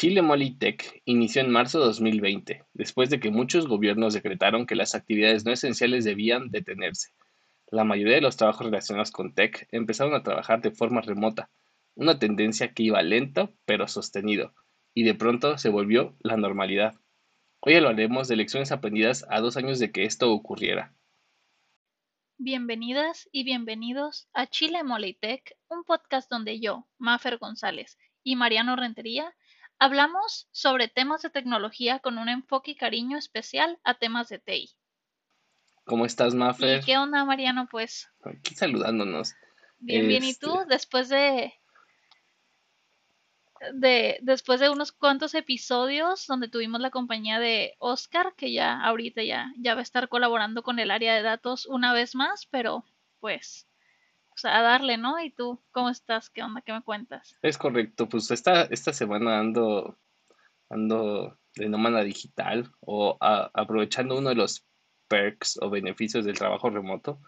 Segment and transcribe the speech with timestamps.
[0.00, 4.94] Chile Molitech inició en marzo de 2020, después de que muchos gobiernos decretaron que las
[4.94, 7.10] actividades no esenciales debían detenerse.
[7.66, 11.50] La mayoría de los trabajos relacionados con tech empezaron a trabajar de forma remota,
[11.96, 14.54] una tendencia que iba lento pero sostenido,
[14.94, 16.94] y de pronto se volvió la normalidad.
[17.60, 20.94] Hoy hablaremos de lecciones aprendidas a dos años de que esto ocurriera.
[22.38, 29.34] Bienvenidas y bienvenidos a Chile Molitech, un podcast donde yo, Mafer González y Mariano Rentería
[29.82, 34.70] Hablamos sobre temas de tecnología con un enfoque y cariño especial a temas de TI.
[35.84, 36.82] ¿Cómo estás, Mafer?
[36.82, 37.66] ¿Y qué onda, Mariano?
[37.66, 38.06] Pues.
[38.22, 39.32] Aquí saludándonos.
[39.78, 40.22] Bien, bien.
[40.22, 40.52] ¿Y tú?
[40.60, 41.54] Este después de,
[43.72, 44.18] de.
[44.20, 49.50] Después de unos cuantos episodios donde tuvimos la compañía de Oscar, que ya ahorita ya,
[49.56, 52.84] ya va a estar colaborando con el área de datos una vez más, pero
[53.18, 53.66] pues
[54.44, 55.22] a darle, ¿no?
[55.22, 56.30] ¿Y tú cómo estás?
[56.30, 56.62] ¿Qué onda?
[56.62, 57.36] ¿Qué me cuentas?
[57.42, 59.98] Es correcto, pues esta, esta semana ando,
[60.68, 64.64] ando de nómada digital o aprovechando uno de los
[65.08, 67.20] perks o beneficios del trabajo remoto.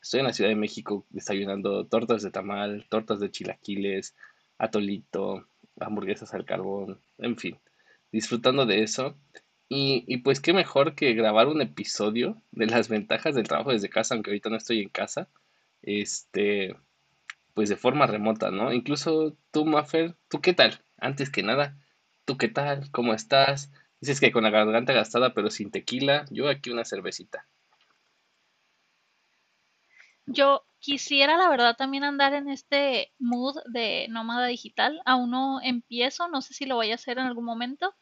[0.00, 4.14] Estoy en la Ciudad de México desayunando tortas de tamal, tortas de chilaquiles,
[4.58, 5.48] atolito,
[5.80, 7.58] hamburguesas al carbón, en fin,
[8.10, 9.16] disfrutando de eso.
[9.68, 13.88] Y, y, pues qué mejor que grabar un episodio de las ventajas del trabajo desde
[13.88, 15.30] casa, aunque ahorita no estoy en casa
[15.82, 16.76] este,
[17.54, 18.72] pues de forma remota, ¿no?
[18.72, 20.82] Incluso tú, Maffer, ¿tú qué tal?
[20.96, 21.76] Antes que nada,
[22.24, 22.90] ¿tú qué tal?
[22.90, 23.72] ¿Cómo estás?
[24.00, 27.46] Dices que con la garganta gastada pero sin tequila, yo aquí una cervecita.
[30.26, 35.00] Yo quisiera, la verdad, también andar en este mood de nómada digital.
[35.04, 37.94] Aún no empiezo, no sé si lo voy a hacer en algún momento.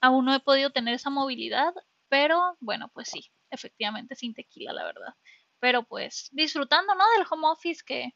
[0.00, 1.74] Aún no he podido tener esa movilidad,
[2.08, 5.14] pero bueno, pues sí, efectivamente sin tequila, la verdad
[5.60, 7.04] pero pues disfrutando, ¿no?
[7.16, 8.14] Del home office que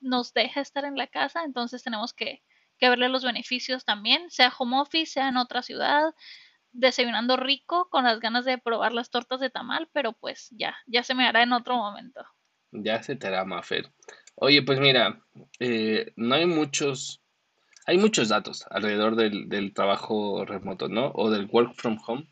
[0.00, 2.42] nos deja estar en la casa, entonces tenemos que,
[2.78, 6.14] que verle los beneficios también, sea home office, sea en otra ciudad,
[6.72, 11.02] desayunando rico, con las ganas de probar las tortas de tamal, pero pues ya, ya
[11.02, 12.24] se me hará en otro momento.
[12.72, 13.92] Ya se te hará, Mafer.
[14.34, 15.22] Oye, pues mira,
[15.60, 17.22] eh, no hay muchos,
[17.86, 21.12] hay muchos datos alrededor del, del trabajo remoto, ¿no?
[21.14, 22.26] O del work from home,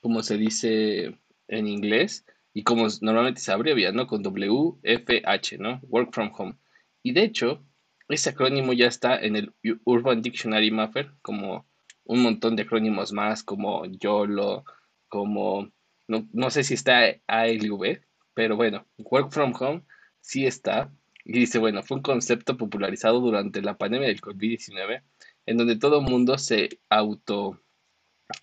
[0.00, 2.24] como se dice en inglés
[2.54, 4.06] y como normalmente se abrevia, ¿no?
[4.06, 5.80] Con WFH, ¿no?
[5.88, 6.56] Work from Home.
[7.02, 7.64] Y de hecho,
[8.08, 9.54] ese acrónimo ya está en el
[9.84, 11.66] Urban Dictionary Mapper, como
[12.04, 14.64] un montón de acrónimos más, como YOLO,
[15.08, 15.70] como,
[16.08, 18.00] no, no sé si está ALV,
[18.34, 19.82] pero bueno, Work from Home
[20.20, 20.92] sí está.
[21.24, 25.02] Y dice, bueno, fue un concepto popularizado durante la pandemia del COVID-19,
[25.46, 27.60] en donde todo el mundo se auto,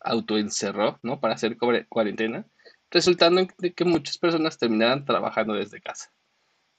[0.01, 1.19] autoencerró, ¿no?
[1.19, 1.57] Para hacer
[1.89, 2.47] cuarentena
[2.91, 6.11] resultando en que muchas personas terminaran trabajando desde casa.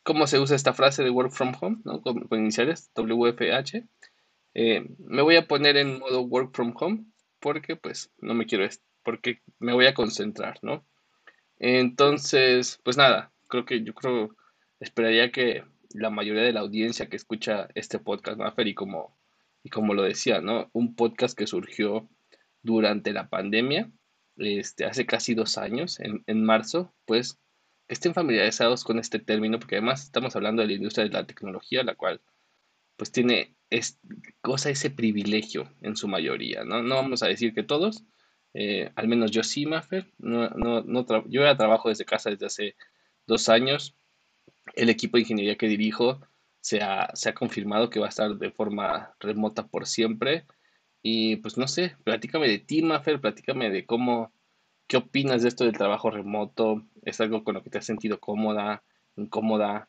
[0.02, 1.78] ¿Cómo se usa esta frase de work from home?
[1.84, 2.00] ¿no?
[2.00, 3.84] con, iniciales WFH.
[4.54, 7.04] Eh, me voy a poner en modo work from home
[7.38, 8.66] porque pues no me quiero,
[9.04, 10.84] porque me voy a concentrar, ¿no?
[11.58, 14.34] Entonces, pues nada, creo que yo creo,
[14.80, 18.52] esperaría que la mayoría de la audiencia que escucha este podcast, ¿no?
[18.56, 19.16] y como,
[19.62, 20.70] y como lo decía, ¿no?
[20.72, 22.08] Un podcast que surgió
[22.62, 23.90] durante la pandemia
[24.36, 27.38] este, hace casi dos años, en, en marzo, pues
[27.88, 31.82] estén familiarizados con este término, porque además estamos hablando de la industria de la tecnología,
[31.82, 32.20] la cual
[32.96, 33.98] pues tiene es,
[34.40, 36.82] cosa ese privilegio en su mayoría, ¿no?
[36.82, 38.04] No vamos a decir que todos,
[38.54, 42.46] eh, al menos yo sí, Maffer, no, no, no yo ya trabajo desde casa desde
[42.46, 42.76] hace
[43.26, 43.94] dos años,
[44.74, 46.20] el equipo de ingeniería que dirijo
[46.60, 50.44] se ha, se ha confirmado que va a estar de forma remota por siempre,
[51.02, 54.32] y pues no sé, platícame de ti, Maffer, platícame de cómo,
[54.86, 56.84] qué opinas de esto del trabajo remoto.
[57.02, 58.84] ¿Es algo con lo que te has sentido cómoda,
[59.16, 59.88] incómoda?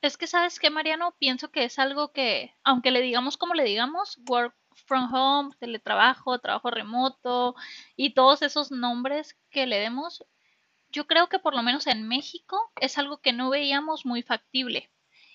[0.00, 1.14] Es que, ¿sabes qué, Mariano?
[1.18, 6.38] Pienso que es algo que, aunque le digamos como le digamos, work from home, teletrabajo,
[6.38, 7.56] trabajo remoto
[7.96, 10.24] y todos esos nombres que le demos,
[10.90, 14.90] yo creo que por lo menos en México es algo que no veíamos muy factible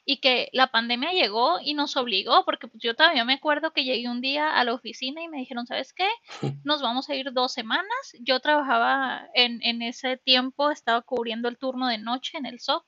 [0.05, 3.85] y que la pandemia llegó y nos obligó, porque pues, yo todavía me acuerdo que
[3.85, 6.07] llegué un día a la oficina y me dijeron, ¿sabes qué?
[6.65, 8.13] Nos vamos a ir dos semanas.
[8.19, 12.85] Yo trabajaba en, en ese tiempo, estaba cubriendo el turno de noche en el SOC,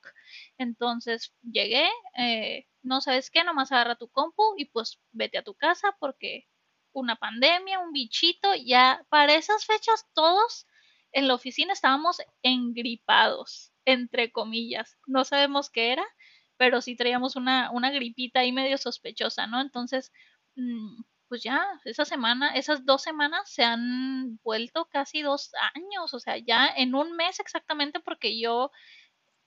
[0.58, 5.54] entonces llegué, eh, no sabes qué, nomás agarra tu compu y pues vete a tu
[5.54, 6.46] casa porque
[6.92, 10.66] una pandemia, un bichito, ya para esas fechas todos
[11.12, 16.06] en la oficina estábamos engripados, entre comillas, no sabemos qué era
[16.56, 19.60] pero sí traíamos una, una gripita ahí medio sospechosa, ¿no?
[19.60, 20.12] Entonces,
[20.56, 26.20] mm, pues ya, esa semana, esas dos semanas se han vuelto casi dos años, o
[26.20, 28.70] sea, ya en un mes exactamente, porque yo,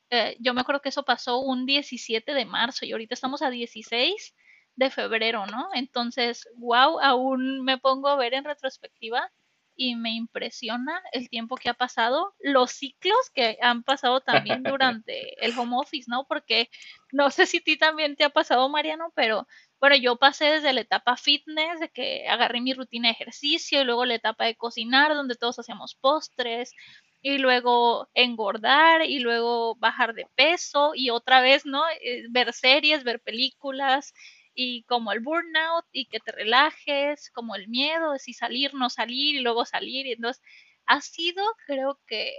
[0.10, 3.50] eh, yo me acuerdo que eso pasó un 17 de marzo y ahorita estamos a
[3.50, 4.36] 16
[4.76, 5.70] de febrero, ¿no?
[5.74, 9.32] Entonces, wow, aún me pongo a ver en retrospectiva
[9.80, 15.34] y me impresiona el tiempo que ha pasado, los ciclos que han pasado también durante
[15.44, 16.26] el home office, ¿no?
[16.28, 16.70] Porque
[17.14, 19.48] no sé si a ti también te ha pasado, Mariano, pero
[19.80, 23.86] bueno, yo pasé desde la etapa fitness, de que agarré mi rutina de ejercicio, y
[23.86, 26.74] luego la etapa de cocinar, donde todos hacíamos postres,
[27.22, 31.84] y luego engordar, y luego bajar de peso, y otra vez, ¿no?
[32.02, 34.14] Eh, ver series, ver películas,
[34.62, 38.90] y como el burnout, y que te relajes, como el miedo de si salir, no
[38.90, 40.44] salir, y luego salir, y entonces
[40.86, 42.34] ha sido, creo que,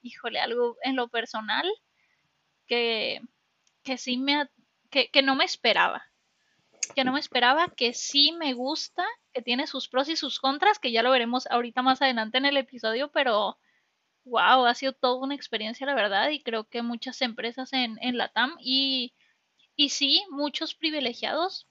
[0.00, 1.66] híjole, algo en lo personal
[2.68, 3.20] que,
[3.82, 4.48] que sí me,
[4.88, 6.04] que, que no me esperaba
[6.94, 10.78] que no me esperaba, que sí me gusta, que tiene sus pros y sus contras,
[10.78, 13.58] que ya lo veremos ahorita más adelante en el episodio, pero
[14.24, 18.18] wow, ha sido toda una experiencia, la verdad, y creo que muchas empresas en, en
[18.18, 19.14] la TAM y,
[19.76, 21.66] y sí, muchos privilegiados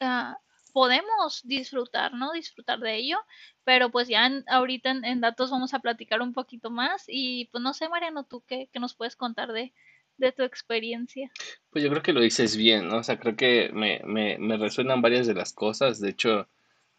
[0.00, 0.34] uh,
[0.72, 2.32] podemos disfrutar, ¿no?
[2.32, 3.18] Disfrutar de ello,
[3.64, 7.62] pero pues ya ahorita en, en, datos vamos a platicar un poquito más y pues
[7.62, 9.72] no sé, Mariano, tú qué, qué nos puedes contar de,
[10.18, 11.30] de tu experiencia.
[11.70, 12.98] Pues yo creo que lo dices bien, ¿no?
[12.98, 16.00] O sea, creo que me, me, me resuenan varias de las cosas.
[16.00, 16.48] De hecho,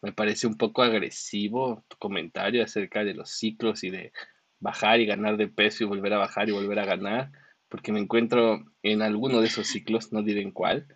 [0.02, 4.12] me parece un poco agresivo tu comentario acerca de los ciclos y de
[4.58, 7.32] bajar y ganar de peso y volver a bajar y volver a ganar,
[7.72, 10.86] porque me encuentro en alguno de esos ciclos, no diré en cuál,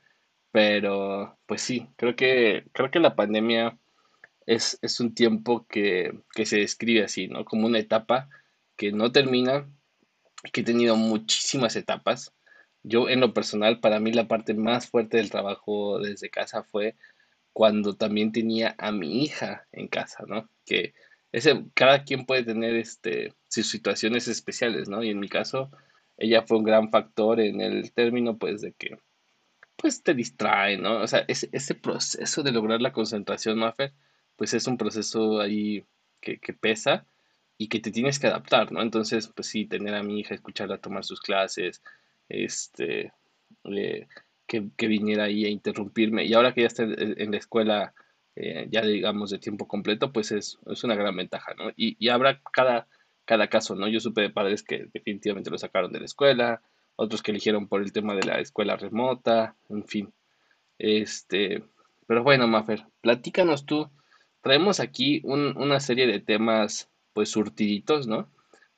[0.52, 3.78] pero pues sí, creo que, creo que la pandemia
[4.44, 7.46] es, es un tiempo que, que se describe así, ¿no?
[7.46, 8.28] Como una etapa
[8.76, 9.66] que no termina,
[10.52, 12.34] que he tenido muchísimas etapas.
[12.82, 16.94] Yo en lo personal, para mí la parte más fuerte del trabajo desde casa fue
[17.54, 20.50] cuando también tenía a mi hija en casa, ¿no?
[20.66, 20.92] Que
[21.32, 25.02] ese, cada quien puede tener este, sus situaciones especiales, ¿no?
[25.02, 25.70] Y en mi caso,
[26.18, 28.98] ella fue un gran factor en el término, pues, de que,
[29.76, 31.00] pues, te distrae, ¿no?
[31.02, 33.92] O sea, ese, ese proceso de lograr la concentración, Maffer,
[34.36, 35.84] pues es un proceso ahí
[36.20, 37.06] que, que pesa
[37.58, 38.82] y que te tienes que adaptar, ¿no?
[38.82, 41.82] Entonces, pues sí, tener a mi hija, escucharla tomar sus clases,
[42.28, 43.12] este,
[44.46, 46.24] que, que, viniera ahí a interrumpirme.
[46.24, 47.94] Y ahora que ya está en la escuela,
[48.36, 51.70] eh, ya digamos de tiempo completo, pues es, es una gran ventaja, ¿no?
[51.76, 52.86] Y, y, habrá cada,
[53.26, 53.88] cada caso, ¿no?
[53.88, 56.62] Yo supe de padres que definitivamente lo sacaron de la escuela,
[56.94, 60.14] otros que eligieron por el tema de la escuela remota, en fin.
[60.78, 61.62] Este,
[62.06, 63.90] pero bueno, Mafer, platícanos tú.
[64.40, 68.30] Traemos aquí un, una serie de temas pues surtiditos, ¿no?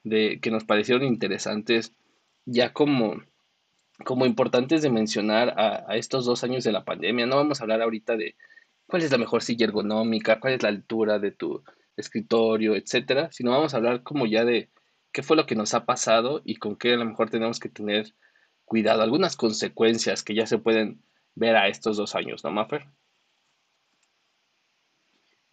[0.03, 1.93] De que nos parecieron interesantes,
[2.47, 3.23] ya como,
[4.05, 7.27] como importantes de mencionar a, a, estos dos años de la pandemia.
[7.27, 8.35] No vamos a hablar ahorita de
[8.87, 11.63] cuál es la mejor silla ergonómica, cuál es la altura de tu
[11.99, 14.71] escritorio, etcétera, sino vamos a hablar como ya de
[15.13, 17.69] qué fue lo que nos ha pasado y con qué a lo mejor tenemos que
[17.69, 18.15] tener
[18.65, 21.03] cuidado, algunas consecuencias que ya se pueden
[21.35, 22.87] ver a estos dos años, ¿no, Maffer?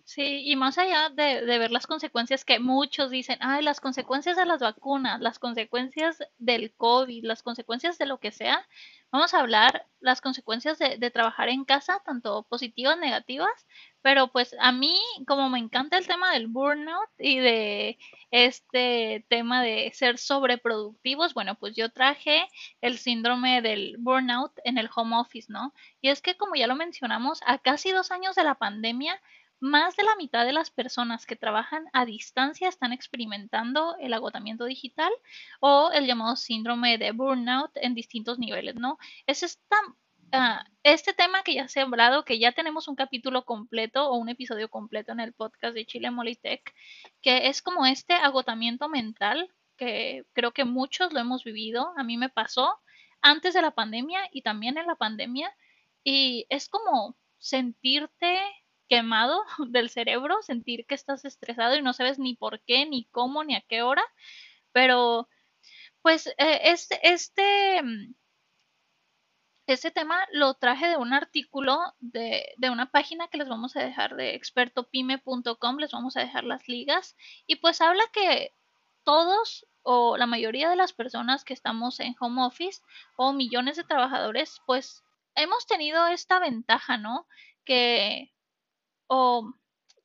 [0.07, 4.37] Sí, y más allá de, de, ver las consecuencias que muchos dicen, ay, las consecuencias
[4.37, 8.67] de las vacunas, las consecuencias del COVID, las consecuencias de lo que sea,
[9.11, 13.65] vamos a hablar las consecuencias de, de trabajar en casa, tanto positivas, negativas,
[14.03, 17.97] pero pues a mí, como me encanta el tema del burnout y de
[18.29, 22.47] este tema de ser sobreproductivos, bueno, pues yo traje
[22.81, 25.73] el síndrome del burnout en el home office, ¿no?
[25.99, 29.19] Y es que como ya lo mencionamos, a casi dos años de la pandemia,
[29.59, 34.65] más de la mitad de las personas que trabajan a distancia están experimentando el agotamiento
[34.65, 35.11] digital
[35.59, 38.97] o el llamado síndrome de burnout en distintos niveles, ¿no?
[39.25, 39.77] Es esta,
[40.33, 44.17] uh, este tema que ya se ha hablado, que ya tenemos un capítulo completo o
[44.17, 46.73] un episodio completo en el podcast de Chile Molitech,
[47.21, 51.93] que es como este agotamiento mental que creo que muchos lo hemos vivido.
[51.97, 52.79] A mí me pasó
[53.21, 55.53] antes de la pandemia y también en la pandemia.
[56.03, 58.39] Y es como sentirte
[58.87, 63.43] quemado del cerebro, sentir que estás estresado y no sabes ni por qué, ni cómo,
[63.43, 64.03] ni a qué hora.
[64.71, 65.29] Pero,
[66.01, 67.81] pues, eh, este, este,
[69.67, 73.83] este tema lo traje de un artículo de, de, una página que les vamos a
[73.83, 77.15] dejar de expertopime.com, les vamos a dejar las ligas,
[77.47, 78.51] y pues habla que
[79.03, 82.81] todos o la mayoría de las personas que estamos en home office
[83.15, 85.03] o millones de trabajadores, pues
[85.35, 87.27] hemos tenido esta ventaja, ¿no?
[87.63, 88.33] Que
[89.07, 89.53] o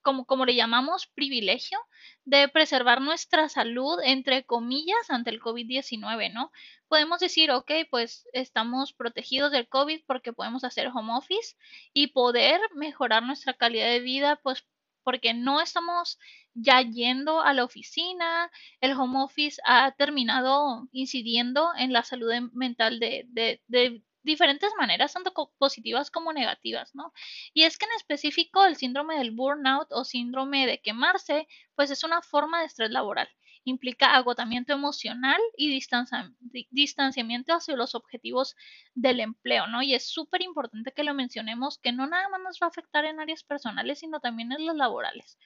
[0.03, 1.79] como, como le llamamos, privilegio
[2.25, 6.51] de preservar nuestra salud, entre comillas, ante el COVID-19, ¿no?
[6.89, 11.57] Podemos decir, ok, pues estamos protegidos del COVID porque podemos hacer home office
[11.93, 14.65] y poder mejorar nuestra calidad de vida, pues
[15.03, 16.19] porque no estamos
[16.55, 23.01] ya yendo a la oficina, el home office ha terminado incidiendo en la salud mental
[23.01, 27.13] de, de, de diferentes maneras, tanto positivas como negativas, ¿no?
[27.55, 32.05] Y es que en específico el síndrome del burnout o síndrome de quemarse, pues es
[32.05, 33.29] una forma de estrés laboral.
[33.65, 35.69] Implica agotamiento emocional y
[36.71, 38.57] distanciamiento hacia los objetivos
[38.95, 39.83] del empleo, ¿no?
[39.83, 43.05] Y es súper importante que lo mencionemos, que no nada más nos va a afectar
[43.05, 45.39] en áreas personales, sino también en las laborales.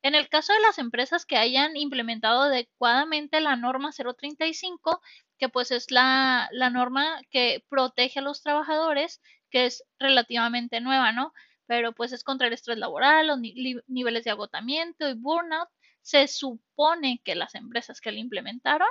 [0.00, 5.02] En el caso de las empresas que hayan implementado adecuadamente la norma 035,
[5.38, 11.32] que pues es la, norma que protege a los trabajadores, que es relativamente nueva, ¿no?
[11.66, 15.68] Pero pues es contra el estrés laboral, los niveles de agotamiento y burnout.
[16.02, 18.88] Se supone que las empresas que la implementaron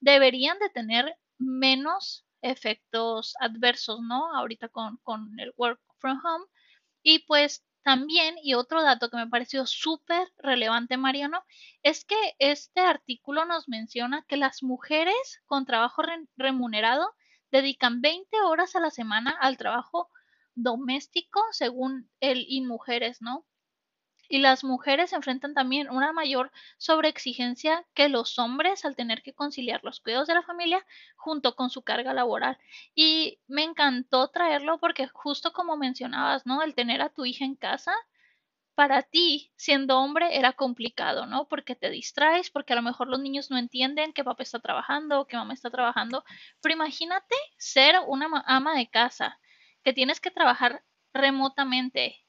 [0.00, 4.34] deberían de tener menos efectos adversos, ¿no?
[4.34, 6.46] Ahorita con, con el work from home.
[7.02, 11.44] Y pues también, y otro dato que me pareció súper relevante, Mariano,
[11.82, 16.02] es que este artículo nos menciona que las mujeres con trabajo
[16.36, 17.10] remunerado
[17.50, 20.10] dedican 20 horas a la semana al trabajo
[20.54, 23.46] doméstico según el InMujeres, ¿no?
[24.30, 29.80] Y las mujeres enfrentan también una mayor sobreexigencia que los hombres al tener que conciliar
[29.82, 32.56] los cuidados de la familia junto con su carga laboral.
[32.94, 36.62] Y me encantó traerlo porque justo como mencionabas, ¿no?
[36.62, 37.92] El tener a tu hija en casa,
[38.76, 41.48] para ti, siendo hombre, era complicado, ¿no?
[41.48, 45.20] Porque te distraes, porque a lo mejor los niños no entienden que papá está trabajando
[45.20, 46.24] o que mamá está trabajando.
[46.62, 49.40] Pero imagínate ser una ama de casa,
[49.82, 52.24] que tienes que trabajar remotamente,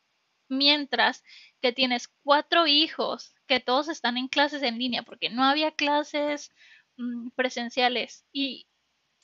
[0.51, 1.23] mientras
[1.61, 6.51] que tienes cuatro hijos, que todos están en clases en línea, porque no había clases
[6.97, 8.67] mm, presenciales y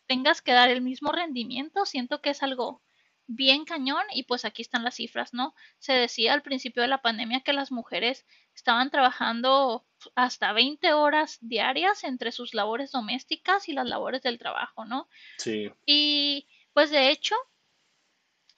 [0.07, 2.81] tengas que dar el mismo rendimiento, siento que es algo
[3.27, 5.53] bien cañón y pues aquí están las cifras, ¿no?
[5.79, 11.37] Se decía al principio de la pandemia que las mujeres estaban trabajando hasta 20 horas
[11.41, 15.09] diarias entre sus labores domésticas y las labores del trabajo, ¿no?
[15.37, 15.69] Sí.
[15.85, 17.35] Y pues de hecho,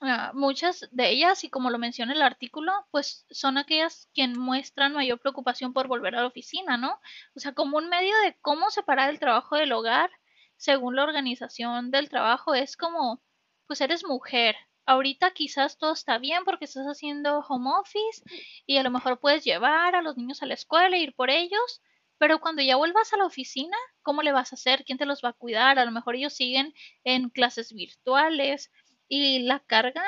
[0.02, 4.94] Ah, muchas de ellas, y como lo menciona el artículo, pues son aquellas quien muestran
[4.94, 7.00] mayor preocupación por volver a la oficina, ¿no?
[7.36, 10.10] O sea, como un medio de cómo separar el trabajo del hogar,
[10.56, 13.22] según la organización del trabajo, es como,
[13.68, 14.56] pues eres mujer.
[14.86, 18.24] Ahorita quizás todo está bien porque estás haciendo home office
[18.66, 21.30] y a lo mejor puedes llevar a los niños a la escuela e ir por
[21.30, 21.82] ellos,
[22.18, 24.84] pero cuando ya vuelvas a la oficina, ¿cómo le vas a hacer?
[24.86, 25.78] ¿Quién te los va a cuidar?
[25.78, 28.72] A lo mejor ellos siguen en clases virtuales
[29.10, 30.04] y la carga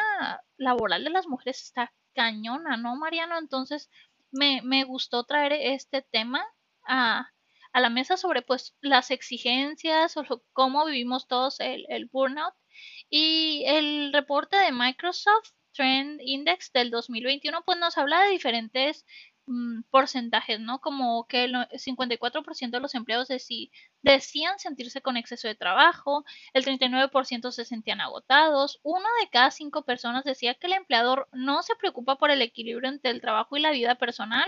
[0.58, 3.38] laboral de las mujeres está cañona, ¿no, Mariano?
[3.40, 3.90] Entonces,
[4.32, 6.46] me, me gustó traer este tema
[6.88, 7.30] a,
[7.74, 12.54] a, la mesa sobre pues las exigencias o cómo vivimos todos el, el burnout.
[13.10, 19.06] Y el reporte de Microsoft Trend Index del 2021 pues nos habla de diferentes
[19.52, 20.80] Mm, porcentajes, ¿no?
[20.80, 23.28] Como que el 54% de los empleados
[24.02, 29.84] decían sentirse con exceso de trabajo, el 39% se sentían agotados, uno de cada cinco
[29.84, 33.62] personas decía que el empleador no se preocupa por el equilibrio entre el trabajo y
[33.62, 34.48] la vida personal,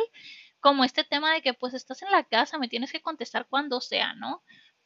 [0.62, 3.81] como este tema de que pues estás en la casa, me tienes que contestar cuando
[3.81, 4.41] sea, ¿no?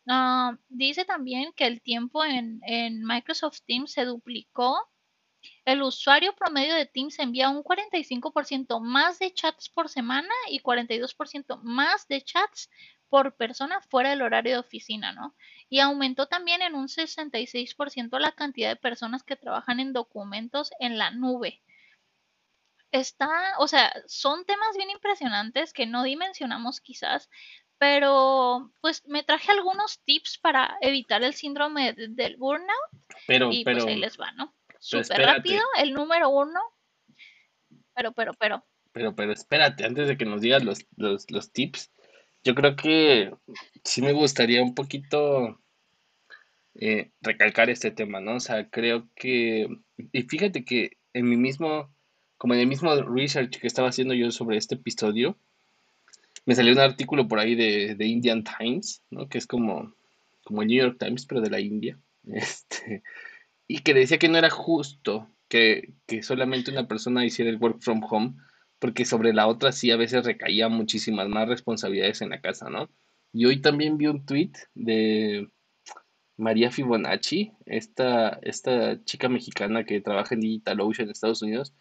[0.07, 4.79] Ah, dice también que el tiempo en, en Microsoft Teams se duplicó
[5.65, 11.60] el usuario promedio de Teams envía un 45% más de chats por semana y 42%
[11.62, 12.70] más de chats
[13.10, 15.36] por persona fuera del horario de oficina, ¿no?
[15.70, 20.98] Y aumentó también en un 66% la cantidad de personas que trabajan en documentos en
[20.98, 21.62] la nube.
[22.91, 23.29] Está,
[23.60, 27.29] o sea, son temas bien impresionantes que no dimensionamos quizás,
[27.77, 32.72] pero pues me traje algunos tips para evitar el síndrome del burnout
[33.27, 34.53] pero, y pues ahí les va, ¿no?
[34.79, 36.60] Súper rápido, el número uno.
[37.96, 38.65] Pero, pero, pero.
[38.91, 41.91] Pero, pero espérate, antes de que nos digas los, los, los tips,
[42.43, 43.31] yo creo que
[43.84, 45.60] sí me gustaría un poquito
[46.75, 48.36] eh, recalcar este tema, ¿no?
[48.36, 49.67] O sea, creo que,
[49.98, 51.93] y fíjate que en mi mismo,
[52.38, 55.38] como en el mismo research que estaba haciendo yo sobre este episodio,
[56.46, 59.27] me salió un artículo por ahí de, de Indian Times, ¿no?
[59.27, 59.93] Que es como,
[60.43, 62.00] como el New York Times, pero de la India.
[62.29, 63.03] Este,
[63.67, 68.01] y que decía que no era justo que, solamente una persona hiciera el work from
[68.09, 68.36] home,
[68.79, 72.89] porque sobre la otra sí a veces recaía muchísimas más responsabilidades en la casa, ¿no?
[73.33, 75.50] Y hoy también vi un tweet de
[76.38, 81.74] María Fibonacci, esta, esta chica mexicana que trabaja en DigitalOcean en Estados Unidos,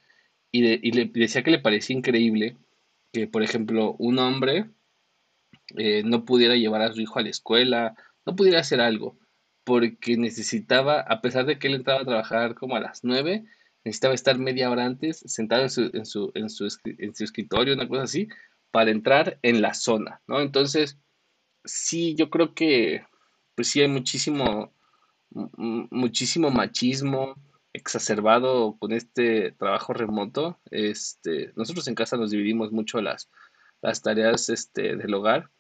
[0.50, 2.57] y, y le decía que le parecía increíble
[3.12, 4.71] que, por ejemplo, un hombre
[5.76, 9.19] eh, no pudiera llevar a su hijo a la escuela, no pudiera hacer algo,
[9.67, 13.45] porque necesitaba, a pesar de que él entraba a trabajar como a las 9,
[13.85, 17.75] necesitaba estar media hora antes sentado en su, en su, en su, en su escritorio,
[17.75, 18.29] una cosa así,
[18.71, 20.41] para entrar en la zona, ¿no?
[20.41, 20.99] Entonces,
[21.65, 23.05] sí, yo creo que,
[23.57, 24.73] pues sí hay muchísimo,
[25.31, 27.35] muchísimo machismo
[27.73, 30.61] exacerbado con este trabajo remoto.
[30.71, 33.29] Este, nosotros en casa nos dividimos mucho las,
[33.83, 35.51] las tareas este, del hogar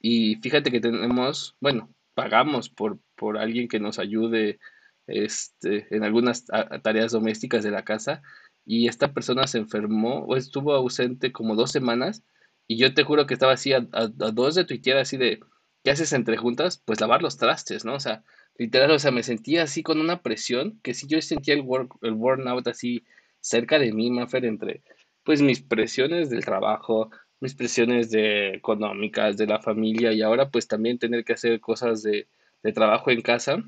[0.00, 4.58] y fíjate que tenemos, bueno, pagamos por, por alguien que nos ayude
[5.06, 6.44] este, en algunas
[6.82, 8.20] tareas domésticas de la casa
[8.66, 12.24] y esta persona se enfermó o estuvo ausente como dos semanas
[12.66, 15.38] y yo te juro que estaba así a, dos de tuitear así de,
[15.84, 16.82] ¿qué haces entre juntas?
[16.84, 17.94] Pues lavar los trastes, ¿no?
[17.94, 18.24] O sea,
[18.58, 21.94] literal, o sea, me sentía así con una presión que si yo sentía el, work,
[22.02, 23.04] el burnout así
[23.38, 24.82] cerca de mí, Mafer, entre
[25.22, 30.98] pues mis presiones del trabajo, mis presiones económicas, de la familia y ahora pues también
[30.98, 32.26] tener que hacer cosas de,
[32.62, 33.62] de trabajo en casa,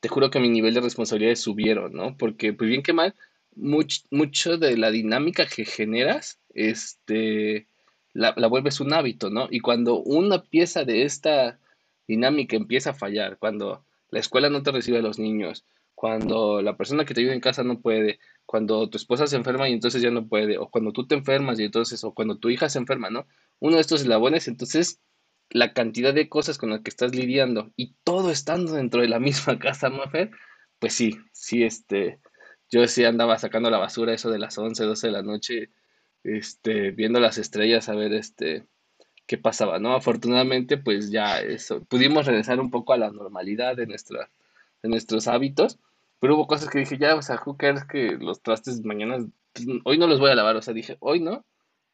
[0.00, 2.16] te juro que mi nivel de responsabilidades subieron, ¿no?
[2.16, 3.14] Porque pues bien que mal,
[3.56, 7.68] mucho de la dinámica que generas, este,
[8.12, 9.48] la, la, vuelves un hábito, ¿no?
[9.50, 11.58] Y cuando una pieza de esta
[12.06, 15.64] dinámica empieza a fallar, cuando la escuela no te recibe a los niños,
[15.94, 19.68] cuando la persona que te ayuda en casa no puede, cuando tu esposa se enferma
[19.68, 22.50] y entonces ya no puede, o cuando tú te enfermas y entonces, o cuando tu
[22.50, 23.26] hija se enferma, ¿no?
[23.60, 25.00] Uno de estos eslabones, entonces
[25.50, 29.20] la cantidad de cosas con las que estás lidiando y todo estando dentro de la
[29.20, 30.30] misma casa, Mafer,
[30.78, 32.18] pues sí, sí, este,
[32.70, 35.70] yo sí andaba sacando la basura eso de las 11, 12 de la noche,
[36.24, 38.66] este, viendo las estrellas a ver, este,
[39.26, 39.94] qué pasaba, ¿no?
[39.94, 44.30] Afortunadamente, pues ya eso, pudimos regresar un poco a la normalidad de, nuestra,
[44.82, 45.78] de nuestros hábitos,
[46.20, 49.18] pero hubo cosas que dije, ya, o sea, who cares que los trastes mañana,
[49.52, 51.44] pues, hoy no los voy a lavar, o sea, dije, hoy no,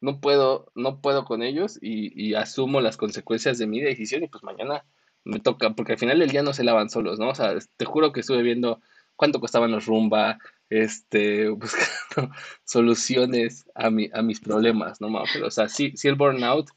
[0.01, 4.27] no puedo, no puedo con ellos y, y asumo las consecuencias de mi decisión y
[4.27, 4.83] pues mañana
[5.23, 7.29] me toca, porque al final del día no se lavan solos, ¿no?
[7.29, 8.81] O sea, te juro que estuve viendo
[9.15, 10.39] cuánto costaban los rumba,
[10.69, 15.09] este, buscando soluciones a, mi, a mis problemas, ¿no?
[15.33, 16.69] Pero, o sea, sí, sí el burnout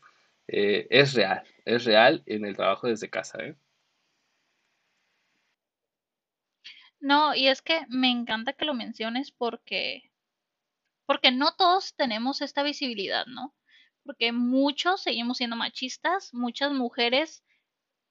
[0.49, 3.57] eh, es real, es real en el trabajo desde casa, ¿eh?
[7.01, 10.11] No, y es que me encanta que lo menciones porque
[11.07, 13.55] porque no todos tenemos esta visibilidad, ¿no?
[14.05, 17.45] Porque muchos seguimos siendo machistas, muchas mujeres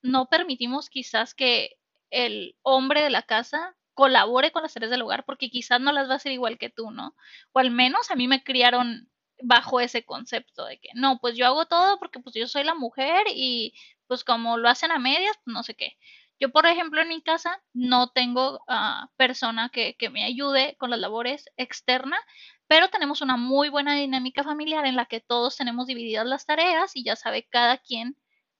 [0.01, 1.77] no permitimos quizás que
[2.09, 6.09] el hombre de la casa colabore con las tareas del hogar porque quizás no las
[6.09, 7.15] va a hacer igual que tú, ¿no?
[7.51, 9.09] O al menos a mí me criaron
[9.41, 12.75] bajo ese concepto de que no, pues yo hago todo porque pues yo soy la
[12.75, 13.73] mujer y
[14.07, 15.97] pues como lo hacen a medias, pues no sé qué.
[16.39, 20.89] Yo, por ejemplo, en mi casa no tengo uh, persona que, que, me ayude con
[20.89, 22.19] las labores externas,
[22.67, 26.95] pero tenemos una muy buena dinámica familiar en la que todos tenemos divididas las tareas
[26.95, 28.17] y ya sabe cada quien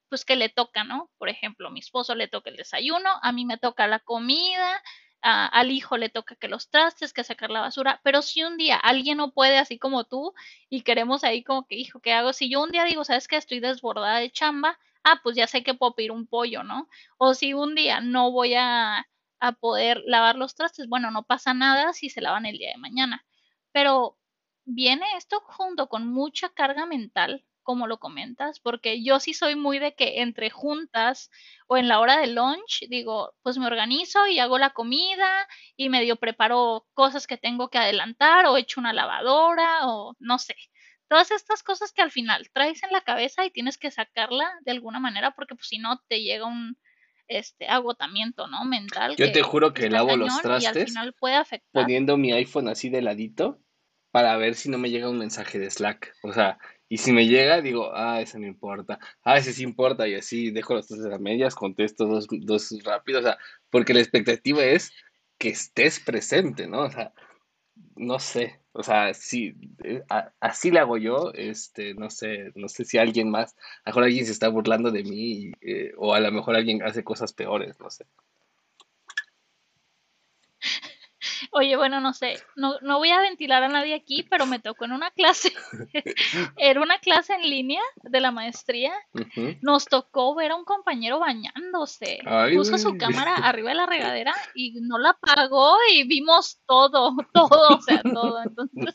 [0.10, 1.10] pues que le toca, ¿no?
[1.18, 4.84] Por ejemplo, a mi esposo le toca el desayuno, a mí me toca la comida,
[5.24, 8.76] al hijo le toca que los trastes, que sacar la basura, pero si un día
[8.78, 10.34] alguien no puede así como tú
[10.70, 12.34] y queremos ahí como que, hijo, ¿qué hago?
[12.34, 15.64] Si yo un día digo, ¿sabes que Estoy desbordada de chamba, ah, pues ya sé
[15.64, 16.90] que puedo pedir un pollo, ¿no?
[17.18, 19.08] O si un día no voy a,
[19.40, 22.78] a poder lavar los trastes, bueno, no pasa nada si se lavan el día de
[22.78, 23.26] mañana
[23.74, 24.18] pero
[24.66, 29.80] viene esto junto con mucha carga mental, como lo comentas, porque yo sí soy muy
[29.80, 31.30] de que entre juntas
[31.68, 35.90] o en la hora de lunch, digo, pues me organizo y hago la comida y
[35.90, 40.56] medio preparo cosas que tengo que adelantar o echo una lavadora o no sé.
[41.10, 44.72] Todas estas cosas que al final traes en la cabeza y tienes que sacarla de
[44.72, 46.78] alguna manera porque pues si no te llega un
[47.28, 48.66] este agotamiento, ¿no?
[48.66, 49.16] mental.
[49.16, 50.94] Yo te juro que lavo los trastes
[51.72, 53.60] poniendo mi iPhone así de ladito
[54.12, 56.14] para ver si no me llega un mensaje de Slack.
[56.22, 59.00] O sea, y si me llega, digo, ah, ese no importa.
[59.24, 60.08] Ah, ese sí importa.
[60.08, 63.22] Y así dejo las cosas a medias, contesto dos, dos rápidos.
[63.22, 63.38] O sea,
[63.72, 64.92] porque la expectativa es
[65.40, 66.82] que estés presente, ¿no?
[66.82, 67.12] O sea,
[67.96, 68.63] no sé.
[68.74, 70.04] O sea, sí, eh,
[70.40, 71.32] así le hago yo.
[71.34, 73.56] Este, no sé, no sé si alguien más,
[73.86, 76.84] a lo mejor alguien se está burlando de mí, eh, o a lo mejor alguien
[76.84, 78.06] hace cosas peores, no sé.
[81.56, 84.86] Oye, bueno, no sé, no, no voy a ventilar a nadie aquí, pero me tocó
[84.86, 85.54] en una clase,
[86.58, 88.92] era una clase en línea de la maestría,
[89.62, 92.20] nos tocó ver a un compañero bañándose,
[92.56, 97.78] puso su cámara arriba de la regadera y no la apagó y vimos todo, todo,
[97.78, 98.42] o sea, todo.
[98.44, 98.94] Entonces,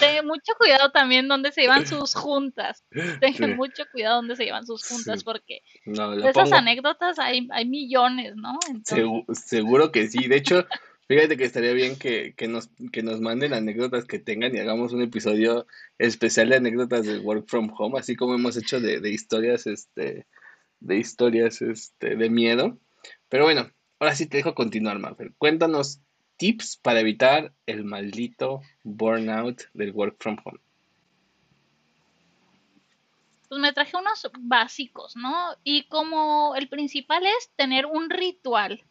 [0.00, 2.84] ten mucho cuidado también donde se llevan sus juntas,
[3.20, 8.34] tengan mucho cuidado donde se llevan sus juntas, porque de esas anécdotas hay, hay millones,
[8.36, 8.58] ¿no?
[9.34, 10.66] seguro que sí, de hecho...
[11.06, 14.92] Fíjate que estaría bien que, que, nos, que nos manden anécdotas que tengan y hagamos
[14.94, 15.66] un episodio
[15.98, 20.26] especial de anécdotas de Work from Home, así como hemos hecho de, de historias, este,
[20.80, 22.78] de historias, este, de miedo.
[23.28, 25.34] Pero bueno, ahora sí te dejo continuar, Mafer.
[25.36, 26.00] Cuéntanos
[26.38, 30.58] tips para evitar el maldito burnout del Work from Home.
[33.50, 35.34] Pues me traje unos básicos, ¿no?
[35.64, 38.82] Y como el principal es tener un ritual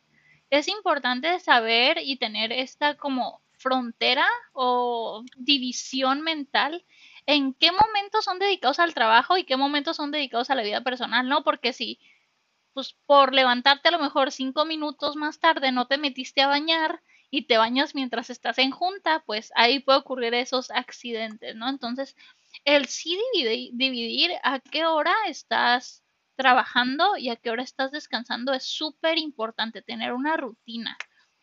[0.54, 6.86] es importante saber y tener esta como frontera o división mental
[7.26, 10.82] en qué momentos son dedicados al trabajo y qué momentos son dedicados a la vida
[10.82, 11.44] personal, ¿no?
[11.44, 12.00] Porque si,
[12.74, 17.02] pues por levantarte a lo mejor cinco minutos más tarde no te metiste a bañar
[17.32, 21.68] y te bañas mientras estás en junta, pues ahí puede ocurrir esos accidentes, ¿no?
[21.68, 22.16] Entonces,
[22.64, 26.03] el sí dividir, dividir a qué hora estás
[26.36, 30.98] trabajando y a qué hora estás descansando es súper importante, tener una rutina.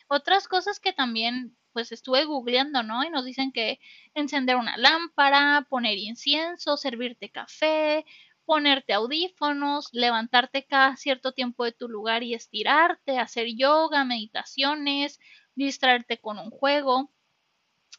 [0.09, 3.05] Otras cosas que también pues estuve googleando, ¿no?
[3.05, 3.79] Y nos dicen que
[4.15, 8.05] encender una lámpara, poner incienso, servirte café,
[8.45, 15.21] ponerte audífonos, levantarte cada cierto tiempo de tu lugar y estirarte, hacer yoga, meditaciones,
[15.55, 17.13] distraerte con un juego,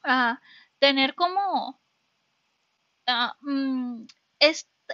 [0.04, 0.42] ah,
[0.80, 1.80] tener como
[3.08, 4.06] ah, mm,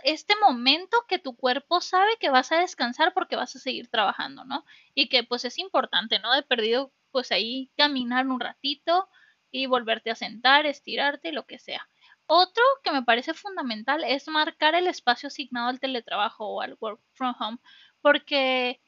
[0.03, 4.43] este momento que tu cuerpo sabe que vas a descansar porque vas a seguir trabajando,
[4.45, 4.65] ¿no?
[4.93, 6.33] Y que pues es importante, ¿no?
[6.33, 9.09] De perdido pues ahí caminar un ratito
[9.51, 11.87] y volverte a sentar, estirarte, lo que sea.
[12.27, 17.01] Otro que me parece fundamental es marcar el espacio asignado al teletrabajo o al work
[17.13, 17.57] from home,
[18.01, 18.81] porque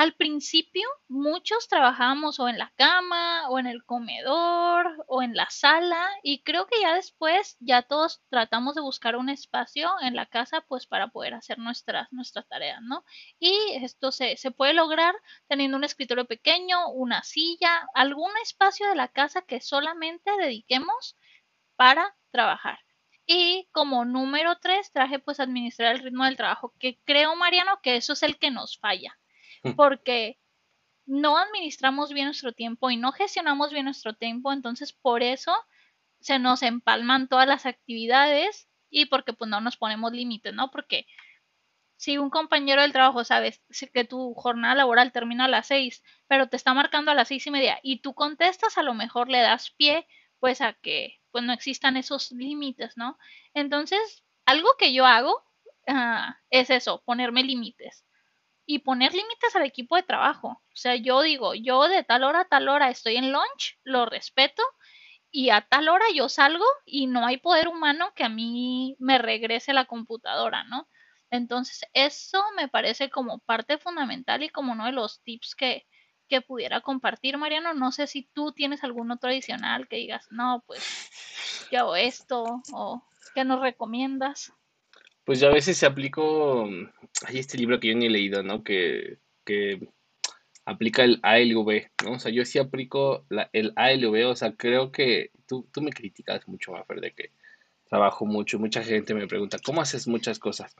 [0.00, 5.50] al principio muchos trabajábamos o en la cama o en el comedor o en la
[5.50, 10.24] sala y creo que ya después ya todos tratamos de buscar un espacio en la
[10.24, 13.04] casa pues para poder hacer nuestras, nuestras tareas, ¿no?
[13.38, 15.14] Y esto se, se puede lograr
[15.48, 21.18] teniendo un escritorio pequeño, una silla, algún espacio de la casa que solamente dediquemos
[21.76, 22.78] para trabajar.
[23.26, 27.96] Y como número tres traje pues administrar el ritmo del trabajo, que creo, Mariano, que
[27.96, 29.14] eso es el que nos falla
[29.76, 30.38] porque
[31.06, 35.52] no administramos bien nuestro tiempo y no gestionamos bien nuestro tiempo, entonces por eso
[36.20, 40.70] se nos empalman todas las actividades y porque pues no nos ponemos límites, ¿no?
[40.70, 41.06] Porque
[41.96, 43.60] si un compañero del trabajo sabes
[43.92, 47.46] que tu jornada laboral termina a las seis, pero te está marcando a las seis
[47.46, 50.06] y media y tú contestas, a lo mejor le das pie
[50.38, 53.18] pues a que pues no existan esos límites, ¿no?
[53.54, 55.44] Entonces, algo que yo hago
[55.88, 58.04] ah, es eso, ponerme límites
[58.70, 60.50] y poner límites al equipo de trabajo.
[60.50, 64.06] O sea, yo digo, yo de tal hora a tal hora estoy en lunch, lo
[64.06, 64.62] respeto
[65.28, 69.18] y a tal hora yo salgo y no hay poder humano que a mí me
[69.18, 70.88] regrese la computadora, ¿no?
[71.32, 75.88] Entonces, eso me parece como parte fundamental y como uno de los tips que,
[76.28, 77.74] que pudiera compartir, Mariano.
[77.74, 81.10] No sé si tú tienes algún otro adicional que digas, no, pues
[81.72, 83.02] yo hago esto o
[83.34, 84.52] que nos recomiendas.
[85.24, 86.68] Pues yo a veces se aplico,
[87.26, 88.64] hay este libro que yo ni he leído, ¿no?
[88.64, 89.18] Que,
[90.64, 92.12] aplica el ALV, ¿no?
[92.12, 96.46] O sea, yo sí aplico el ALV, o sea, creo que tú, tú me criticas
[96.46, 97.32] mucho, Mafer, de que
[97.88, 100.76] trabajo mucho, mucha gente me pregunta, ¿cómo haces muchas cosas?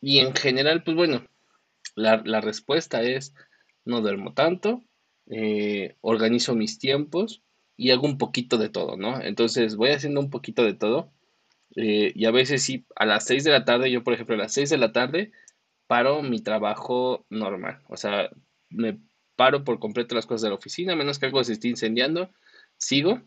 [0.00, 1.26] Y en general, pues bueno,
[1.94, 3.34] la, respuesta es,
[3.84, 4.82] no duermo tanto,
[5.26, 7.42] eh, organizo mis tiempos
[7.76, 9.20] y hago un poquito de todo, ¿no?
[9.20, 11.12] Entonces voy haciendo un poquito de todo
[11.76, 14.38] eh, y a veces sí, a las 6 de la tarde, yo por ejemplo a
[14.38, 15.32] las 6 de la tarde
[15.86, 17.82] paro mi trabajo normal.
[17.88, 18.30] O sea,
[18.68, 18.98] me
[19.36, 22.30] paro por completo las cosas de la oficina, menos que algo se esté incendiando,
[22.76, 23.22] sigo.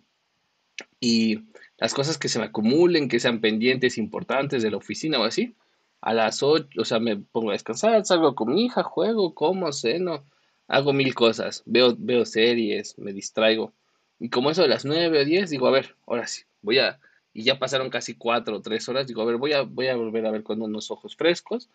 [1.00, 1.40] Y
[1.78, 5.56] las cosas que se me acumulen, que sean pendientes importantes de la oficina o así,
[6.02, 9.72] a las 8, o sea, me pongo a descansar, salgo con mi hija, juego, como,
[9.72, 10.26] ceno,
[10.68, 13.74] hago mil cosas, veo, veo series, me distraigo.
[14.20, 17.00] Y como eso de las 9 o 10, digo, a ver, ahora sí, voy a
[17.34, 19.96] y ya pasaron casi cuatro o tres horas, digo, a ver, voy a, voy a
[19.96, 21.70] volver a ver con unos ojos frescos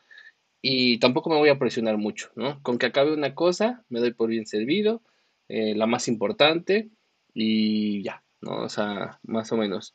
[0.63, 2.63] y tampoco me voy a presionar mucho, ¿no?
[2.63, 5.03] Con que acabe una cosa, me doy por bien servido,
[5.49, 6.91] eh, la más importante
[7.35, 8.63] y ya, ¿no?
[8.63, 9.95] O sea, más o menos.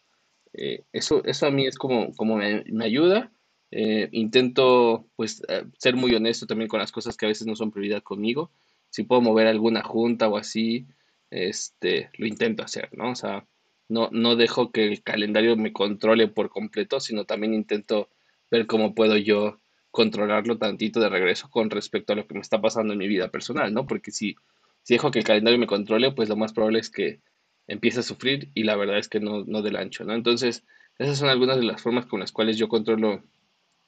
[0.53, 3.31] Eh, eso, eso a mí es como, como me, ayuda.
[3.71, 5.41] Eh, intento, pues,
[5.77, 8.51] ser muy honesto también con las cosas que a veces no son prioridad conmigo.
[8.89, 10.87] Si puedo mover alguna junta o así,
[11.29, 13.11] este, lo intento hacer, ¿no?
[13.11, 13.45] O sea,
[13.93, 18.09] no, no dejo que el calendario me controle por completo, sino también intento
[18.49, 19.59] ver cómo puedo yo
[19.91, 23.29] controlarlo tantito de regreso con respecto a lo que me está pasando en mi vida
[23.29, 23.85] personal, ¿no?
[23.85, 24.35] Porque si,
[24.81, 27.19] si dejo que el calendario me controle, pues lo más probable es que
[27.67, 30.15] empiece a sufrir y la verdad es que no, no del ancho, ¿no?
[30.15, 30.65] Entonces,
[30.97, 33.23] esas son algunas de las formas con las cuales yo controlo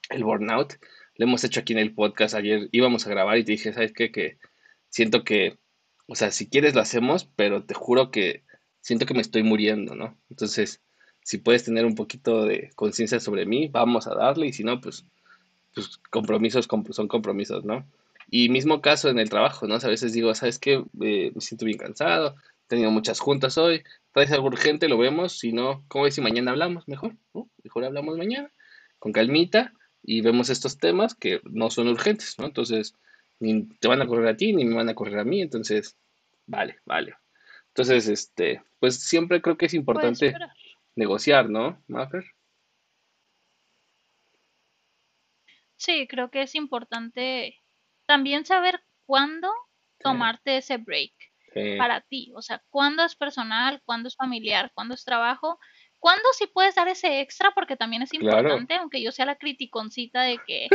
[0.08, 0.74] el burnout.
[1.16, 2.36] Lo hemos hecho aquí en el podcast.
[2.36, 4.12] Ayer íbamos a grabar y te dije, ¿sabes qué?
[4.12, 4.38] Que
[4.88, 5.58] siento que,
[6.06, 8.45] o sea, si quieres lo hacemos, pero te juro que
[8.86, 10.16] siento que me estoy muriendo, ¿no?
[10.30, 10.80] Entonces,
[11.24, 14.80] si puedes tener un poquito de conciencia sobre mí, vamos a darle, y si no,
[14.80, 15.04] pues,
[15.74, 17.84] pues compromisos son compromisos, ¿no?
[18.30, 19.74] Y mismo caso en el trabajo, ¿no?
[19.74, 20.84] a veces digo, ¿sabes qué?
[20.92, 25.52] Me siento bien cansado, he tenido muchas juntas hoy, traes algo urgente, lo vemos, si
[25.52, 26.86] no, ¿cómo ves si mañana hablamos?
[26.86, 27.50] Mejor, ¿no?
[27.64, 28.52] Mejor hablamos mañana,
[29.00, 32.46] con calmita, y vemos estos temas que no son urgentes, ¿no?
[32.46, 32.94] Entonces,
[33.40, 35.96] ni te van a correr a ti, ni me van a correr a mí, entonces
[36.46, 37.16] vale, vale.
[37.76, 40.34] Entonces, este, pues siempre creo que es importante
[40.94, 42.24] negociar, ¿no, Mafer?
[45.76, 47.62] Sí, creo que es importante
[48.06, 49.52] también saber cuándo
[49.98, 51.12] Sí, tomarte ese break
[51.52, 52.32] sí, para ti.
[52.34, 55.58] O sea, cuándo es personal, cuándo es familiar, cuándo es trabajo,
[56.06, 58.38] cuándo sí puedes dar ese extra, porque también es claro.
[58.38, 60.68] importante, aunque yo sea la criticoncita de que,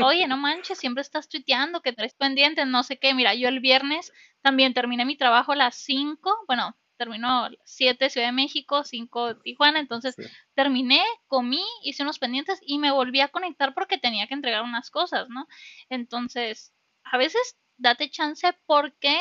[0.00, 3.12] oye, no manches, siempre estás tuiteando, que traes pendientes, no sé qué.
[3.12, 8.28] Mira, yo el viernes también terminé mi trabajo a las 5, bueno, terminó 7 Ciudad
[8.28, 10.22] de México, 5 Tijuana, entonces Sí,
[10.54, 14.92] terminé, comí, hice unos pendientes y me volví a conectar porque tenía que entregar unas
[14.92, 15.48] cosas, ¿no?
[15.88, 19.20] Entonces, a veces date chance porque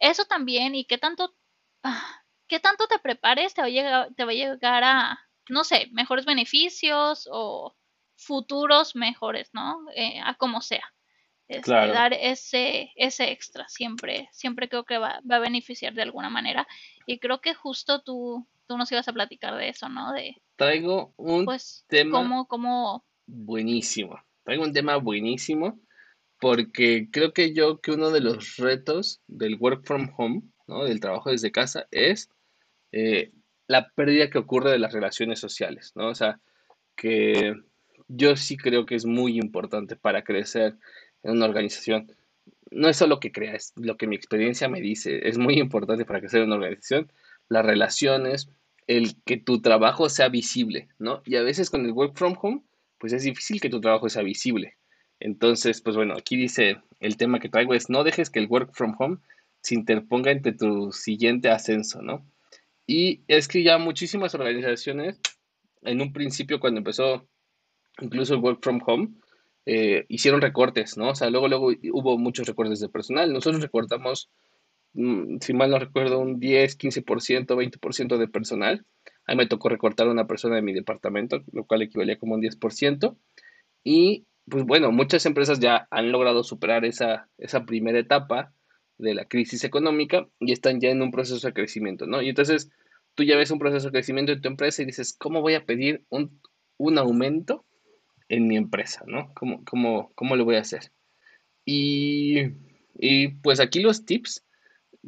[0.00, 1.36] eso también y qué tanto,
[1.84, 5.62] ah, qué tanto te prepares te va a llegar, te va a llegar a, no
[5.62, 7.76] sé, mejores beneficios o
[8.16, 9.78] futuros mejores, ¿no?
[9.94, 10.84] Eh, a como sea.
[11.48, 11.92] Este, claro.
[11.92, 16.66] dar ese, ese extra siempre, siempre creo que va, va a beneficiar de alguna manera.
[17.06, 20.12] Y creo que justo tú, tú nos ibas a platicar de eso, ¿no?
[20.12, 24.20] De, Traigo un pues, tema cómo, cómo, buenísimo.
[24.44, 25.80] Traigo un tema buenísimo
[26.38, 30.84] porque creo que yo que uno de los retos del work from home, ¿no?
[30.84, 32.30] Del trabajo desde casa es
[32.92, 33.32] eh,
[33.66, 36.08] la pérdida que ocurre de las relaciones sociales, ¿no?
[36.08, 36.40] O sea,
[36.96, 37.54] que
[38.08, 40.76] yo sí creo que es muy importante para crecer
[41.22, 42.12] en una organización.
[42.70, 45.28] No es solo que crea, es lo que mi experiencia me dice.
[45.28, 47.12] Es muy importante para crecer en una organización,
[47.48, 48.50] las relaciones,
[48.86, 51.22] el que tu trabajo sea visible, ¿no?
[51.24, 52.62] Y a veces con el work from home,
[52.98, 54.76] pues es difícil que tu trabajo sea visible.
[55.20, 58.72] Entonces, pues bueno, aquí dice el tema que traigo es no dejes que el work
[58.72, 59.18] from home
[59.62, 62.26] se interponga entre tu siguiente ascenso, ¿no?
[62.90, 65.20] Y es que ya muchísimas organizaciones,
[65.82, 67.28] en un principio cuando empezó
[68.00, 69.10] incluso el work from home,
[69.64, 71.10] eh, hicieron recortes, ¿no?
[71.10, 73.32] O sea, luego, luego hubo muchos recortes de personal.
[73.32, 74.28] Nosotros recortamos,
[74.94, 78.84] mm, si mal no recuerdo, un 10, 15%, 20% de personal.
[79.24, 82.34] A mí me tocó recortar a una persona de mi departamento, lo cual equivalía como
[82.34, 83.16] un 10%.
[83.84, 88.52] Y pues bueno, muchas empresas ya han logrado superar esa, esa primera etapa
[89.00, 92.22] de la crisis económica y están ya en un proceso de crecimiento, ¿no?
[92.22, 92.70] Y entonces
[93.14, 95.64] tú ya ves un proceso de crecimiento en tu empresa y dices, ¿cómo voy a
[95.64, 96.40] pedir un,
[96.76, 97.64] un aumento
[98.28, 99.32] en mi empresa, ¿no?
[99.34, 100.92] ¿Cómo, cómo, cómo lo voy a hacer?
[101.64, 102.40] Y,
[102.98, 104.44] y pues aquí los tips,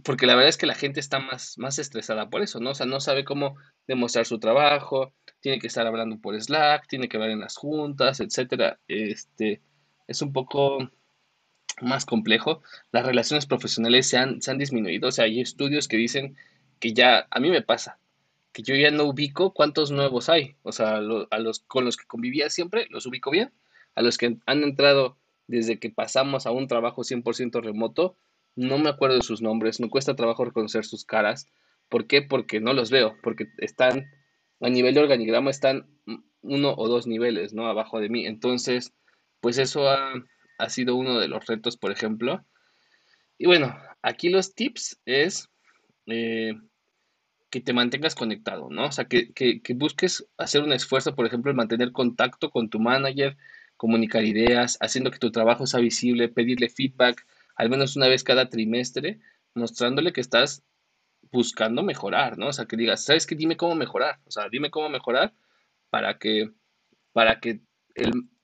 [0.05, 2.71] porque la verdad es que la gente está más, más estresada por eso, ¿no?
[2.71, 7.09] O sea, no sabe cómo demostrar su trabajo, tiene que estar hablando por Slack, tiene
[7.09, 8.79] que hablar en las juntas, etcétera.
[8.89, 9.63] Este,
[10.07, 10.91] es un poco
[11.81, 12.63] más complejo.
[12.93, 16.37] Las relaciones profesionales se han, se han disminuido, o sea, hay estudios que dicen
[16.79, 17.99] que ya, a mí me pasa,
[18.53, 20.57] que yo ya no ubico cuántos nuevos hay.
[20.63, 23.53] O sea, a los con los que convivía siempre los ubico bien.
[23.95, 28.17] A los que han entrado desde que pasamos a un trabajo 100% remoto,
[28.55, 31.49] no me acuerdo de sus nombres, me cuesta trabajo reconocer sus caras.
[31.89, 32.23] ¿Por qué?
[32.23, 34.07] Porque no los veo, porque están
[34.61, 35.87] a nivel de organigrama, están
[36.43, 37.67] uno o dos niveles, ¿no?
[37.67, 38.27] Abajo de mí.
[38.27, 38.93] Entonces,
[39.41, 40.13] pues eso ha,
[40.63, 42.45] ha sido uno de los retos, por ejemplo.
[43.37, 45.49] Y bueno, aquí los tips es
[46.07, 46.55] eh,
[47.51, 48.87] que te mantengas conectado, ¿no?
[48.87, 52.71] O sea, que, que, que busques hacer un esfuerzo, por ejemplo, en mantener contacto con
[52.71, 53.37] tu manager,
[53.77, 58.49] comunicar ideas, haciendo que tu trabajo sea visible, pedirle feedback al menos una vez cada
[58.49, 59.21] trimestre,
[59.55, 60.65] mostrándole que estás
[61.31, 62.49] buscando mejorar, ¿no?
[62.49, 63.35] O sea, que digas, ¿sabes qué?
[63.35, 65.35] Dime cómo mejorar, o sea, dime cómo mejorar
[65.91, 66.51] para que,
[67.13, 67.61] para que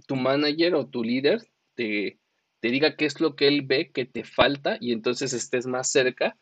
[0.06, 2.18] tu manager o tu líder te,
[2.60, 6.36] diga qué es lo que él ve que te falta y entonces estés más cerca,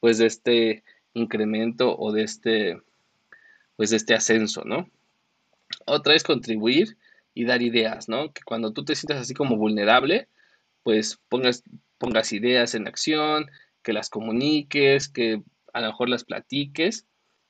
[0.00, 2.82] pues, de este incremento o de este,
[3.76, 4.90] pues, de este ascenso, ¿no?
[5.86, 6.96] Otra es contribuir
[7.34, 8.32] y dar ideas, ¿no?
[8.32, 10.28] Que cuando tú te sientas así como vulnerable,
[10.82, 11.62] pues pongas,
[11.98, 13.46] pongas ideas en acción,
[13.82, 17.06] que las comuniques, que a lo mejor las platiques,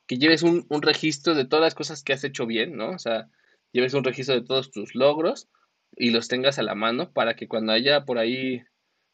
[0.07, 2.91] que lleves un, un registro de todas las cosas que has hecho bien, ¿no?
[2.91, 3.29] O sea,
[3.73, 5.49] lleves un registro de todos tus logros
[5.97, 8.63] y los tengas a la mano para que cuando haya por ahí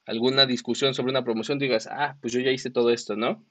[0.05, 3.45] alguna discusión sobre una promoción digas, ah, pues yo ya hice todo esto, ¿no?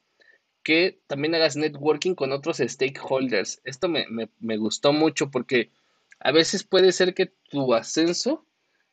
[0.65, 3.61] que también hagas networking con otros stakeholders.
[3.65, 5.69] Esto me, me, me gustó mucho porque
[6.19, 8.47] a veces puede ser que tu ascenso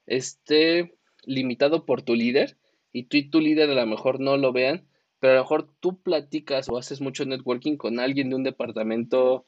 [0.04, 2.58] esté limitado por tu líder
[2.92, 4.86] y tú y tu líder a lo mejor no lo vean,
[5.18, 9.46] pero a lo mejor tú platicas o haces mucho networking con alguien de un departamento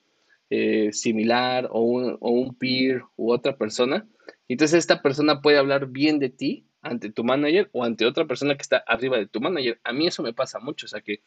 [0.48, 4.08] eh, similar o un, o un peer u otra persona.
[4.48, 8.54] Entonces esta persona puede hablar bien de ti ante tu manager o ante otra persona
[8.56, 9.80] que está arriba de tu manager.
[9.84, 11.22] A mí eso me pasa mucho, o sea que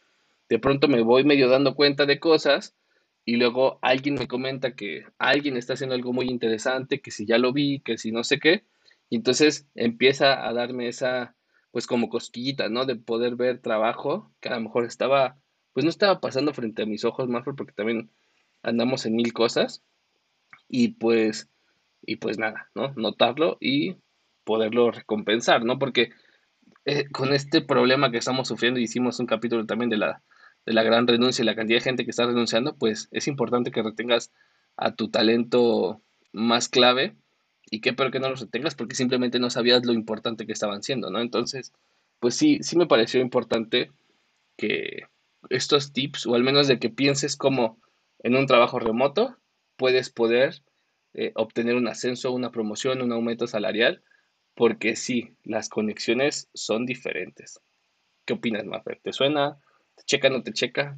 [0.50, 2.76] de pronto me voy medio dando cuenta de cosas
[3.26, 7.38] y luego alguien me comenta que alguien está haciendo algo muy interesante, que si ya
[7.38, 8.64] lo vi, que si no sé qué,
[9.10, 11.36] y entonces empieza a darme esa,
[11.72, 12.86] pues como cosquillita, ¿no?
[12.86, 15.38] De poder ver trabajo que a lo mejor estaba,
[15.74, 18.10] pues no estaba pasando frente a mis ojos, más porque también
[18.64, 19.84] andamos en mil cosas
[20.70, 21.50] y pues,
[22.08, 22.94] y pues nada, ¿no?
[22.96, 23.98] Notarlo y
[24.44, 25.78] poderlo recompensar, ¿no?
[25.78, 26.10] Porque
[26.86, 30.24] eh, con este problema que estamos sufriendo, hicimos un capítulo también de la,
[30.66, 33.72] de la gran renuncia y la cantidad de gente que está renunciando, pues es importante
[33.72, 34.32] que retengas
[34.78, 37.16] a tu talento más clave
[37.70, 40.82] y qué pero que no los retengas porque simplemente no sabías lo importante que estaban
[40.82, 41.20] siendo, ¿no?
[41.20, 41.74] Entonces,
[42.20, 43.92] pues sí, sí me pareció importante
[44.56, 45.04] que
[45.50, 47.80] estos tips, o al menos de que pienses como
[48.20, 49.38] en un trabajo remoto,
[49.76, 50.64] puedes poder
[51.18, 54.04] eh, obtener un ascenso, una promoción, un aumento salarial,
[54.54, 57.60] porque sí, las conexiones son diferentes.
[58.24, 59.00] ¿Qué opinas, Mafer?
[59.02, 59.60] ¿Te suena?
[59.96, 60.96] ¿Te checa, no te checa?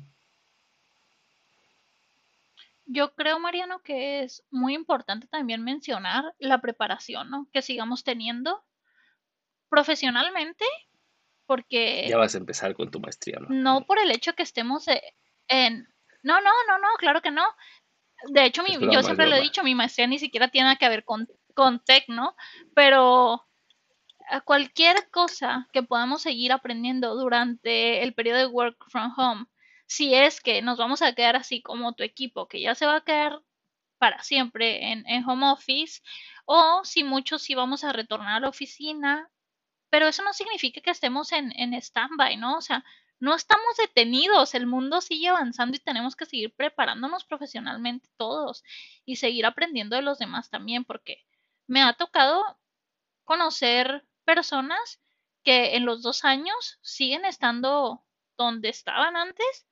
[2.83, 7.47] Yo creo, Mariano, que es muy importante también mencionar la preparación, ¿no?
[7.53, 8.65] Que sigamos teniendo
[9.69, 10.65] profesionalmente,
[11.45, 12.07] porque...
[12.09, 13.47] Ya vas a empezar con tu maestría, ¿no?
[13.49, 15.01] No por el hecho que estemos e,
[15.47, 15.87] en...
[16.23, 17.45] No, no, no, no, claro que no.
[18.27, 21.03] De hecho, mi, yo siempre lo he dicho, mi maestría ni siquiera tiene que ver
[21.03, 22.35] con, con tech, ¿no?
[22.75, 23.45] Pero
[24.45, 29.45] cualquier cosa que podamos seguir aprendiendo durante el periodo de work from home,
[29.87, 32.97] si es que nos vamos a quedar así como tu equipo, que ya se va
[32.97, 33.41] a quedar
[33.97, 36.01] para siempre en, home office,
[36.45, 39.29] o si muchos sí vamos a retornar a la oficina,
[39.89, 42.57] pero eso no significa que estemos en, en stand-by, ¿no?
[42.57, 42.83] O sea,
[43.19, 48.63] no estamos detenidos, el mundo sigue avanzando y tenemos que seguir preparándonos profesionalmente todos
[49.05, 51.25] y seguir aprendiendo de los demás también, porque
[51.67, 52.43] me ha tocado
[53.25, 55.01] conocer personas
[55.43, 58.05] que en los dos años siguen estando
[58.37, 59.67] donde estaban antes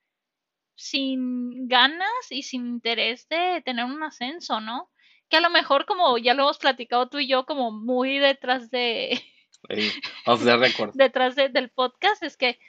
[0.75, 4.91] sin ganas y sin interés de tener un ascenso, ¿no?
[5.30, 8.69] Que a lo mejor, como ya lo hemos platicado tú y yo, como muy detrás
[8.71, 9.21] de.
[10.93, 12.60] detrás del podcast, es que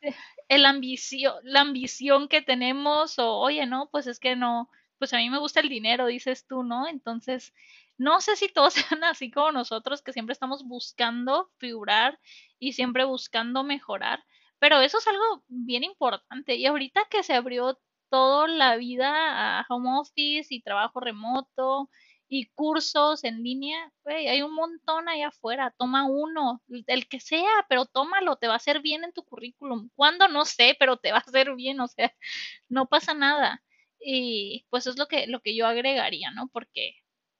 [0.00, 0.14] eh,
[0.48, 5.18] el ambición, la ambición que tenemos, o oye, no, pues es que no, pues a
[5.18, 6.88] mí me gusta el dinero, dices tú, ¿no?
[6.88, 7.52] Entonces,
[7.98, 12.18] no sé si todos sean así como nosotros, que siempre estamos buscando figurar
[12.58, 14.24] y siempre buscando mejorar,
[14.58, 16.54] pero eso es algo bien importante.
[16.56, 17.78] Y ahorita que se abrió
[18.10, 21.88] toda la vida a home office y trabajo remoto
[22.32, 25.74] y cursos en línea, hay un montón allá afuera.
[25.76, 29.90] Toma uno, el que sea, pero tómalo, te va a hacer bien en tu currículum.
[29.94, 30.28] ¿Cuándo?
[30.28, 32.10] No sé, pero te va a hacer bien, o sea,
[32.70, 33.62] no pasa nada.
[34.00, 36.48] Y pues es lo que, lo que yo agregaría, ¿no?
[36.48, 36.94] Porque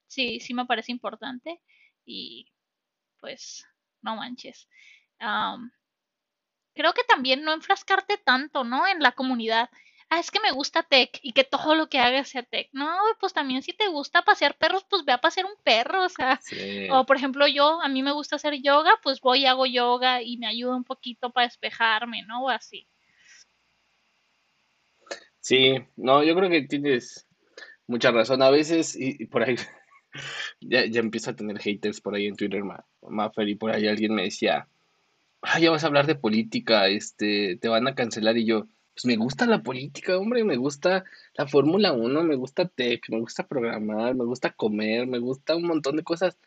[0.08, 1.62] sí, sí me parece importante
[2.04, 2.52] y
[3.18, 3.64] pues
[4.02, 4.68] no manches
[6.74, 8.86] creo que también no enfrascarte tanto, ¿no?
[8.86, 9.70] En la comunidad.
[10.14, 12.68] Ah, es que me gusta tech y que todo lo que haga sea tech.
[12.74, 16.08] No, pues también si te gusta pasear perros, pues ve a pasear un perro, o
[16.10, 16.38] sea.
[16.90, 20.20] O por ejemplo, yo, a mí me gusta hacer yoga, pues voy y hago yoga
[20.20, 22.44] y me ayuda un poquito para despejarme, ¿no?
[22.44, 22.86] O así.
[25.40, 27.26] Sí, no, yo creo que tienes
[27.86, 28.42] mucha razón.
[28.42, 29.56] A veces, y, por ahí,
[30.60, 32.62] ya, ya empiezo a tener haters por ahí en Twitter,
[33.00, 34.68] Maffer, y por ahí alguien me decía,
[35.40, 39.06] ah, ya vas a hablar de política, este, te van a cancelar y yo, pues
[39.06, 43.46] me gusta la política, hombre, me gusta la Fórmula 1, me gusta tech, me gusta
[43.46, 46.38] programar, me gusta comer, me gusta un montón de cosas.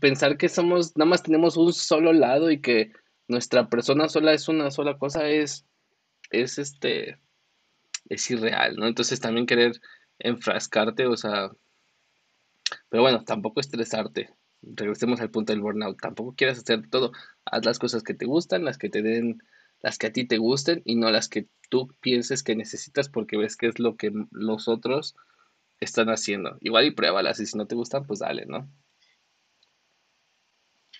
[0.00, 2.92] Pensar que somos, nada más tenemos un solo lado y que
[3.28, 5.66] nuestra persona sola es una sola cosa es,
[6.30, 7.18] es este,
[8.08, 8.86] es irreal, ¿no?
[8.86, 9.80] Entonces también querer
[10.18, 11.50] enfrascarte, o sea,
[12.88, 14.30] pero bueno, tampoco estresarte
[14.72, 16.00] regresemos al punto del burnout.
[16.00, 17.12] Tampoco quieras hacer todo.
[17.44, 19.42] Haz las cosas que te gustan, las que te den,
[19.80, 23.36] las que a ti te gusten y no las que tú pienses que necesitas porque
[23.36, 25.14] ves que es lo que los otros
[25.80, 26.56] están haciendo.
[26.60, 28.68] Igual y pruébalas y si no te gustan, pues dale, ¿no?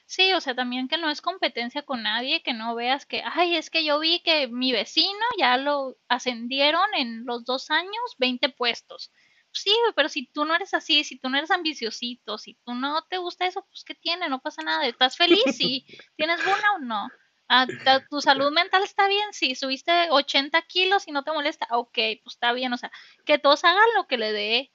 [0.06, 3.56] Sí, o sea, también que no es competencia con nadie, que no veas que, ay,
[3.56, 8.50] es que yo vi que mi vecino ya lo ascendieron en los dos años 20
[8.50, 9.10] puestos
[9.54, 13.02] sí, pero si tú no eres así, si tú no eres ambiciosito, si tú no
[13.08, 14.28] te gusta eso, pues ¿qué tiene?
[14.28, 14.86] No pasa nada.
[14.86, 15.42] ¿Estás feliz?
[15.54, 15.86] Sí.
[16.16, 17.08] ¿Tienes o No.
[17.56, 17.66] Ah,
[18.10, 19.26] ¿Tu salud mental está bien?
[19.30, 19.54] Sí.
[19.54, 21.68] ¿Subiste 80 kilos y no te molesta?
[21.70, 22.72] Ok, pues está bien.
[22.72, 22.90] O sea,
[23.24, 24.72] que todos hagan lo que le dé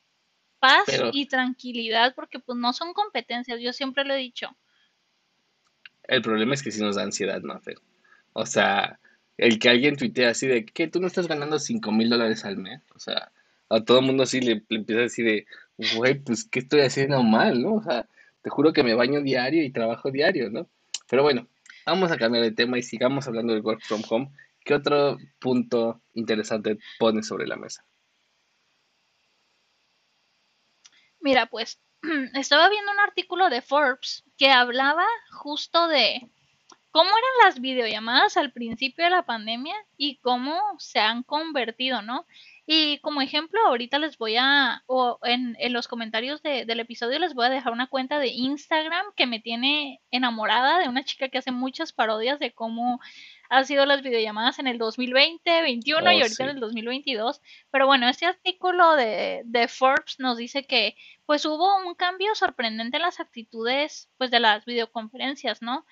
[0.59, 3.59] paz y tranquilidad, porque pues no son competencias.
[3.59, 4.55] Yo siempre lo he dicho.
[6.03, 7.59] El problema es que si nos da ansiedad, ¿no,
[8.31, 8.99] O sea,
[9.37, 12.57] el que alguien tuitee así de que tú no estás ganando 5 mil dólares al
[12.57, 12.81] mes.
[12.95, 13.31] O sea,
[13.67, 15.45] a todo el mundo así le, empieza a decir de,
[15.95, 17.75] güey, pues, ¿qué estoy haciendo mal, no?
[17.75, 18.07] O sea,
[18.41, 20.69] te juro que me baño diario y trabajo diario, ¿no?
[21.09, 21.47] Pero bueno,
[21.85, 24.29] vamos a cambiar de tema y sigamos hablando del work from home.
[24.63, 27.85] ¿Qué otro punto interesante pones sobre la mesa?
[31.19, 31.81] Mira, pues
[32.33, 36.29] estaba viendo un artículo de Forbes que hablaba justo de
[36.91, 42.25] cómo eran las videollamadas al principio de la pandemia y cómo se han convertido, ¿no?
[42.71, 47.17] Y como ejemplo, ahorita les voy a, o en, en los comentarios de, del episodio
[47.17, 51.29] les voy a dejar una cuenta de Instagram que me tiene enamorada de una chica
[51.29, 52.99] que hace muchas parodias de cómo
[53.49, 57.41] han sido las videollamadas en el 2020, 21 y oh, ahorita en el 2022.
[57.71, 60.95] Pero bueno, este artículo de, de, Forbes nos dice que
[61.25, 65.87] pues hubo un cambio sorprendente en las actitudes pues de las videoconferencias, ¿no?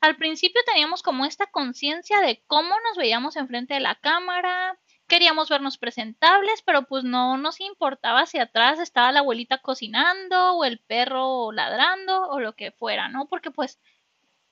[0.00, 4.78] Al principio teníamos como esta conciencia de cómo nos veíamos enfrente de la cámara,
[5.08, 10.64] queríamos vernos presentables, pero pues no nos importaba si atrás estaba la abuelita cocinando o
[10.64, 13.26] el perro ladrando o lo que fuera, ¿no?
[13.28, 13.80] Porque pues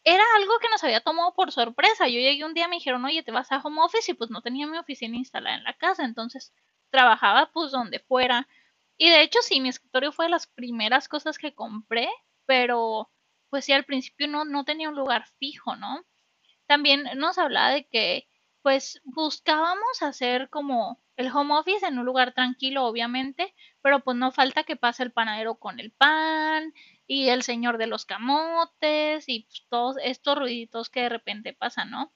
[0.04, 2.08] era algo que nos había tomado por sorpresa.
[2.08, 4.40] Yo llegué un día, me dijeron, oye, te vas a home office y pues no
[4.42, 6.52] tenía mi oficina instalada en la casa, entonces
[6.90, 8.48] trabajaba pues donde fuera.
[8.96, 12.08] Y de hecho sí, mi escritorio fue de las primeras cosas que compré,
[12.46, 13.10] pero
[13.50, 16.04] pues sí, al principio no, no tenía un lugar fijo, ¿no?
[16.66, 18.28] También nos hablaba de que
[18.66, 24.32] pues buscábamos hacer como el home office en un lugar tranquilo, obviamente, pero pues no
[24.32, 26.74] falta que pase el panadero con el pan
[27.06, 31.92] y el señor de los camotes y pues, todos estos ruiditos que de repente pasan,
[31.92, 32.12] ¿no?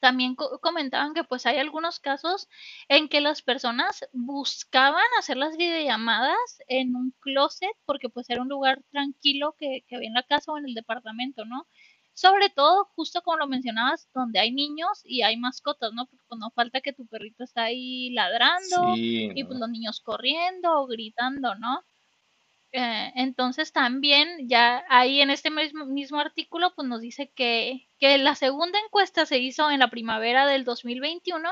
[0.00, 2.48] También comentaban que pues hay algunos casos
[2.88, 8.48] en que las personas buscaban hacer las videollamadas en un closet porque pues era un
[8.48, 11.66] lugar tranquilo que, que había en la casa o en el departamento, ¿no?
[12.14, 16.06] Sobre todo, justo como lo mencionabas, donde hay niños y hay mascotas, ¿no?
[16.06, 20.80] Porque pues, no falta que tu perrito está ahí ladrando y pues los niños corriendo
[20.80, 21.82] o gritando, ¿no?
[22.74, 28.16] Eh, entonces también ya ahí en este mismo, mismo artículo pues nos dice que, que,
[28.16, 31.50] la segunda encuesta se hizo en la primavera del 2021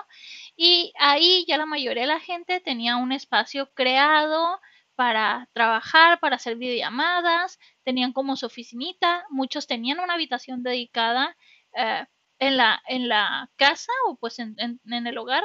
[0.56, 4.60] y ahí ya la mayoría de la gente tenía un espacio creado
[5.00, 11.38] para trabajar, para hacer videollamadas, tenían como su oficinita, muchos tenían una habitación dedicada
[11.74, 12.04] eh,
[12.38, 15.42] en, la, en la casa o pues en, en, el hogar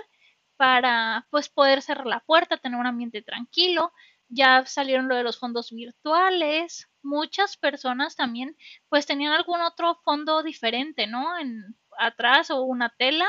[0.58, 3.94] para pues poder cerrar la puerta, tener un ambiente tranquilo.
[4.28, 6.90] Ya salieron lo de los fondos virtuales.
[7.02, 8.58] Muchas personas también
[8.90, 11.38] pues tenían algún otro fondo diferente, ¿no?
[11.38, 13.28] En atrás o una tela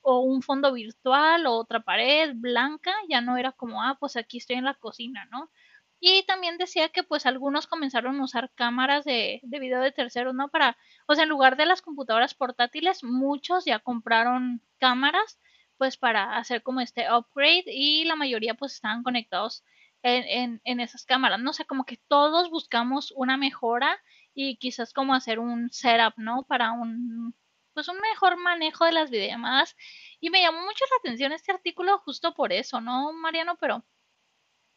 [0.00, 4.38] o un fondo virtual o otra pared blanca, ya no era como, ah, pues aquí
[4.38, 5.50] estoy en la cocina, ¿no?
[6.08, 10.36] Y también decía que pues algunos comenzaron a usar cámaras de, de video de terceros,
[10.36, 10.46] ¿no?
[10.46, 10.78] Para,
[11.08, 15.40] o sea, en lugar de las computadoras portátiles, muchos ya compraron cámaras
[15.78, 19.64] pues para hacer como este upgrade y la mayoría pues estaban conectados
[20.04, 23.98] en, en, en esas cámaras, no sé, como que todos buscamos una mejora
[24.32, 26.44] y quizás como hacer un setup, ¿no?
[26.44, 27.34] Para un,
[27.74, 29.74] pues un mejor manejo de las videollamadas.
[30.20, 33.56] Y me llamó mucho la atención este artículo justo por eso, ¿no, Mariano?
[33.56, 33.84] Pero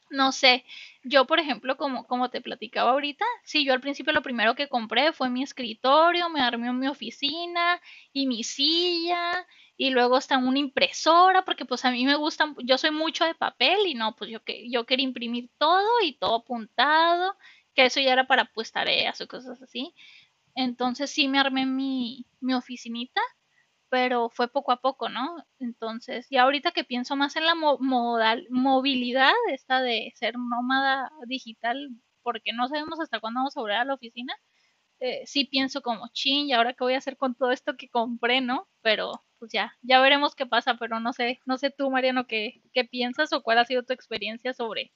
[0.09, 0.65] no sé,
[1.03, 4.67] yo por ejemplo, como, como te platicaba ahorita, sí, yo al principio lo primero que
[4.67, 7.81] compré fue mi escritorio, me armé mi oficina
[8.13, 9.45] y mi silla
[9.77, 13.35] y luego está una impresora porque pues a mí me gusta, yo soy mucho de
[13.35, 14.39] papel y no, pues yo,
[14.69, 17.35] yo quería imprimir todo y todo apuntado,
[17.73, 19.93] que eso ya era para pues tareas o cosas así.
[20.55, 23.21] Entonces sí me armé mi, mi oficinita
[23.89, 25.37] pero fue poco a poco, ¿no?
[25.59, 31.89] Entonces, y ahorita que pienso más en la modal movilidad, esta de ser nómada digital,
[32.21, 34.33] porque no sabemos hasta cuándo vamos a volver a la oficina,
[34.99, 37.89] eh, sí pienso como, chin, ¿y ahora qué voy a hacer con todo esto que
[37.89, 38.67] compré, no?
[38.81, 42.61] Pero, pues ya, ya veremos qué pasa, pero no sé, no sé tú, Mariano, qué,
[42.73, 44.91] qué piensas o cuál ha sido tu experiencia sobre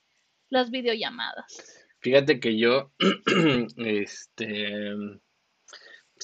[0.49, 1.87] las videollamadas.
[1.99, 2.91] Fíjate que yo,
[3.77, 4.91] este,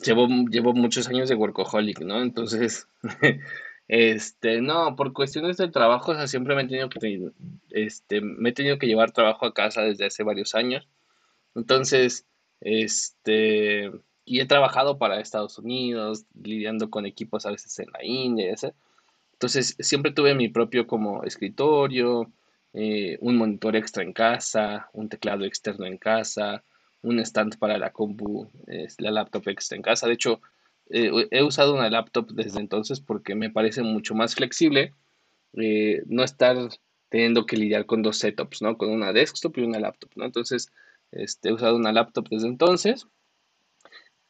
[0.02, 2.22] llevo, llevo muchos años de workaholic, ¿no?
[2.22, 2.88] Entonces,
[3.88, 7.32] este, no, por cuestiones de trabajo, o sea, siempre me he tenido que,
[7.72, 10.88] este, me he tenido que llevar trabajo a casa desde hace varios años.
[11.56, 12.26] Entonces,
[12.62, 13.92] este,
[14.26, 18.74] y he trabajado para Estados Unidos, lidiando con equipos a veces en la India, ese.
[19.34, 22.32] Entonces, siempre tuve mi propio como escritorio,
[22.74, 26.64] eh, un monitor extra en casa, un teclado externo en casa,
[27.02, 28.48] un stand para la compu,
[28.98, 30.08] la laptop extra en casa.
[30.08, 30.42] De hecho,
[30.90, 34.94] eh, he usado una laptop desde entonces porque me parece mucho más flexible
[35.54, 36.58] eh, no estar
[37.10, 38.78] teniendo que lidiar con dos setups, ¿no?
[38.78, 40.12] Con una desktop y una laptop.
[40.18, 40.72] Entonces,
[41.12, 43.08] este, he usado una laptop desde entonces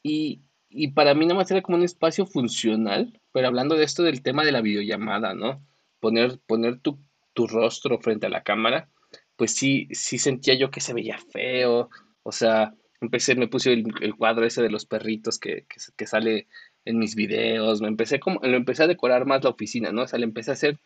[0.02, 4.02] y, y para mí no me era como un espacio funcional, pero hablando de esto
[4.02, 5.62] del tema de la videollamada, ¿no?
[6.00, 6.98] Poner, poner tu,
[7.34, 8.88] tu rostro frente a la cámara,
[9.36, 11.90] pues sí, sí sentía yo que se veía feo,
[12.22, 15.66] o sea, empecé, me puse el, cuadro ese de los perritos que,
[15.96, 16.48] que, sale
[16.84, 20.02] en mis videos, me empecé como, lo empecé a decorar más la oficina, ¿no?
[20.02, 20.78] O sea, le empecé a hacer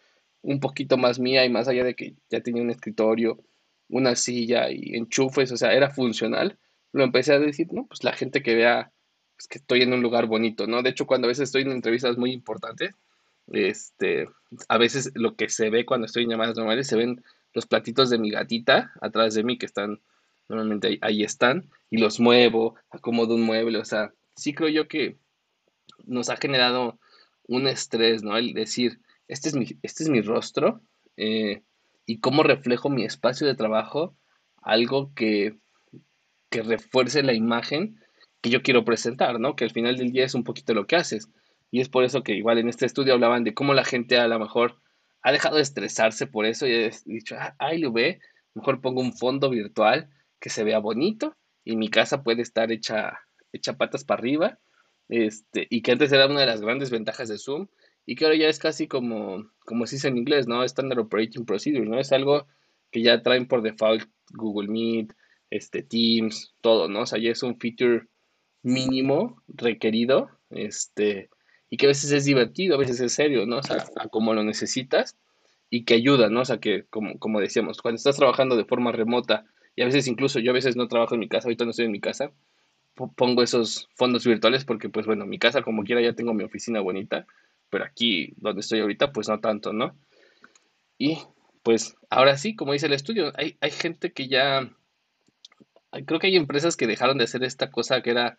[0.42, 3.42] un poquito más mía y más allá de que ya tenía un escritorio,
[3.88, 6.58] una silla y enchufes, o sea, era funcional,
[6.92, 7.86] lo empecé a decir, ¿no?
[7.86, 8.92] Pues la gente que vea
[9.36, 10.82] pues, que estoy en un lugar bonito, ¿no?
[10.82, 12.94] De hecho, cuando a veces estoy en entrevistas muy importantes,
[13.48, 14.28] este,
[14.68, 17.22] a veces lo que se ve cuando estoy en llamadas normales, se ven
[17.52, 20.00] los platitos de mi gatita atrás de mí que están,
[20.48, 25.16] normalmente ahí, están, y los muevo, acomodo un mueble, o sea, sí creo yo que
[26.04, 26.98] nos ha generado
[27.46, 28.36] un estrés, ¿no?
[28.36, 30.80] El decir, este es mi, este es mi rostro,
[31.16, 31.62] eh,
[32.06, 34.16] y cómo reflejo mi espacio de trabajo,
[34.62, 35.56] algo que,
[36.50, 38.00] que refuerce la imagen
[38.40, 39.56] que yo quiero presentar, ¿no?
[39.56, 41.30] Que al final del día es un poquito lo que haces.
[41.70, 44.28] Y es por eso que igual en este estudio hablaban de cómo la gente a
[44.28, 44.76] lo mejor
[45.22, 48.20] ha dejado de estresarse por eso y ha dicho, ah, ay, lo ve,
[48.54, 50.10] mejor pongo un fondo virtual
[50.44, 53.18] que se vea bonito y mi casa puede estar hecha,
[53.50, 54.58] hecha patas para arriba.
[55.08, 57.68] Este, y que antes era una de las grandes ventajas de Zoom
[58.04, 60.62] y que ahora ya es casi como, como se dice en inglés, ¿no?
[60.62, 61.98] Standard Operating Procedure, ¿no?
[61.98, 62.46] Es algo
[62.90, 65.14] que ya traen por default Google Meet,
[65.48, 67.00] este, Teams, todo, ¿no?
[67.00, 68.06] O sea, ya es un feature
[68.62, 71.30] mínimo requerido, este,
[71.70, 73.60] y que a veces es divertido, a veces es serio, ¿no?
[73.60, 75.16] O sea, a como lo necesitas
[75.70, 76.42] y que ayuda, ¿no?
[76.42, 79.46] O sea, que como, como decíamos, cuando estás trabajando de forma remota
[79.76, 81.86] y a veces incluso yo a veces no trabajo en mi casa, ahorita no estoy
[81.86, 82.32] en mi casa,
[83.16, 86.80] pongo esos fondos virtuales porque pues bueno, mi casa como quiera ya tengo mi oficina
[86.80, 87.26] bonita,
[87.70, 89.96] pero aquí donde estoy ahorita pues no tanto, ¿no?
[90.96, 91.18] Y
[91.62, 94.70] pues ahora sí, como dice el estudio, hay, hay gente que ya,
[96.06, 98.38] creo que hay empresas que dejaron de hacer esta cosa que era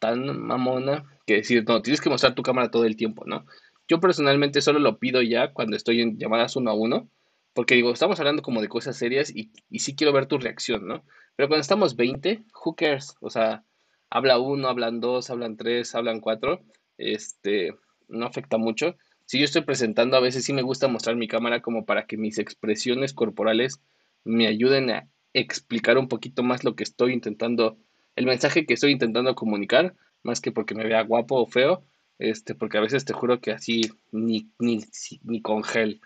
[0.00, 3.46] tan mamona que decir, no, tienes que mostrar tu cámara todo el tiempo, ¿no?
[3.88, 7.08] Yo personalmente solo lo pido ya cuando estoy en llamadas uno a uno,
[7.54, 10.86] porque digo, estamos hablando como de cosas serias y, y sí quiero ver tu reacción,
[10.86, 11.04] ¿no?
[11.36, 13.16] Pero cuando estamos 20, who cares?
[13.20, 13.64] O sea,
[14.10, 16.60] habla uno, hablan dos, hablan tres, hablan cuatro,
[16.98, 17.74] este,
[18.08, 18.96] no afecta mucho.
[19.24, 22.16] Si yo estoy presentando, a veces sí me gusta mostrar mi cámara como para que
[22.16, 23.80] mis expresiones corporales
[24.24, 27.78] me ayuden a explicar un poquito más lo que estoy intentando
[28.16, 31.84] el mensaje que estoy intentando comunicar, más que porque me vea guapo o feo,
[32.18, 33.82] este, porque a veces te juro que así
[34.12, 34.80] ni, ni,
[35.22, 36.00] ni con gel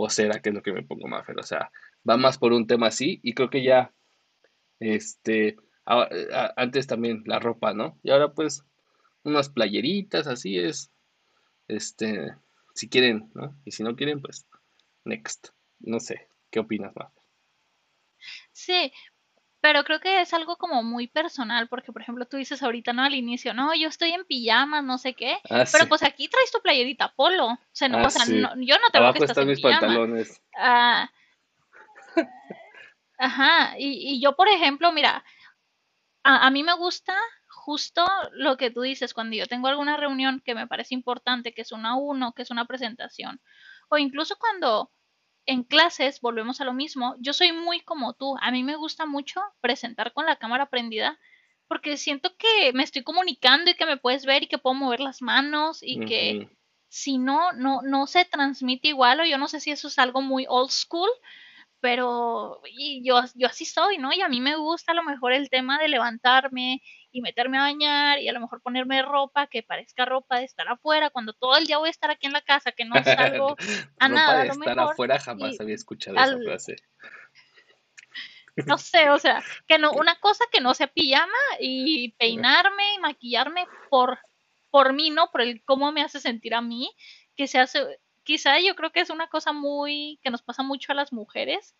[0.00, 1.70] o cera, que es lo que me pongo más, o sea,
[2.08, 3.92] va más por un tema así y creo que ya,
[4.80, 7.98] este, antes también la ropa, ¿no?
[8.02, 8.64] Y ahora pues
[9.24, 10.90] unas playeritas, así es,
[11.66, 12.34] este,
[12.74, 13.56] si quieren, ¿no?
[13.64, 14.46] Y si no quieren, pues,
[15.04, 15.48] next,
[15.80, 17.12] no sé, ¿qué opinas más?
[18.52, 18.92] Sí,
[19.60, 23.02] pero creo que es algo como muy personal, porque por ejemplo tú dices ahorita, ¿no?
[23.02, 25.38] Al inicio, no, yo estoy en pijamas, no sé qué.
[25.50, 27.46] Ah, pero pues aquí traes tu playerita polo.
[27.46, 30.40] O sea, no, ah, o sea yo no te Abajo están mis pantalones.
[30.56, 31.10] Ah,
[33.18, 35.24] ajá, y, y, yo por ejemplo, mira,
[36.22, 37.16] a, a mí me gusta
[37.48, 41.62] justo lo que tú dices, cuando yo tengo alguna reunión que me parece importante, que
[41.62, 43.40] es una uno, que es una presentación,
[43.88, 44.90] o incluso cuando
[45.48, 47.16] en clases volvemos a lo mismo.
[47.20, 48.36] Yo soy muy como tú.
[48.42, 51.18] A mí me gusta mucho presentar con la cámara prendida
[51.68, 55.00] porque siento que me estoy comunicando y que me puedes ver y que puedo mover
[55.00, 56.50] las manos y que
[56.88, 60.20] si no, no, no se transmite igual o yo no sé si eso es algo
[60.20, 61.08] muy old school,
[61.80, 64.12] pero y yo, yo así soy, ¿no?
[64.12, 67.62] Y a mí me gusta a lo mejor el tema de levantarme y meterme a
[67.62, 71.56] bañar y a lo mejor ponerme ropa que parezca ropa de estar afuera cuando todo
[71.56, 73.56] el día voy a estar aquí en la casa, que no salgo
[73.98, 74.42] a nada.
[74.42, 76.76] De estar afuera jamás había escuchado esa frase.
[78.66, 82.98] No sé, o sea, que no, una cosa que no sea pijama y peinarme y
[82.98, 84.18] maquillarme por,
[84.70, 85.30] por mí, ¿no?
[85.30, 86.90] Por el cómo me hace sentir a mí,
[87.36, 90.92] que se hace, quizá yo creo que es una cosa muy, que nos pasa mucho
[90.92, 91.74] a las mujeres,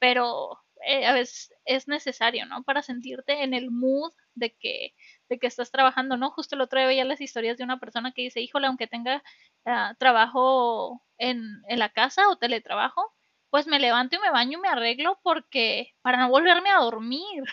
[0.00, 2.64] pero eh, a veces es necesario, ¿no?
[2.64, 4.92] Para sentirte en el mood de que,
[5.28, 6.32] de que estás trabajando, ¿no?
[6.32, 9.22] Justo el otro día veía las historias de una persona que dice, híjole, aunque tenga
[9.66, 13.14] ah, trabajo en, en la casa o teletrabajo,
[13.50, 17.44] pues me levanto y me baño y me arreglo porque para no volverme a dormir.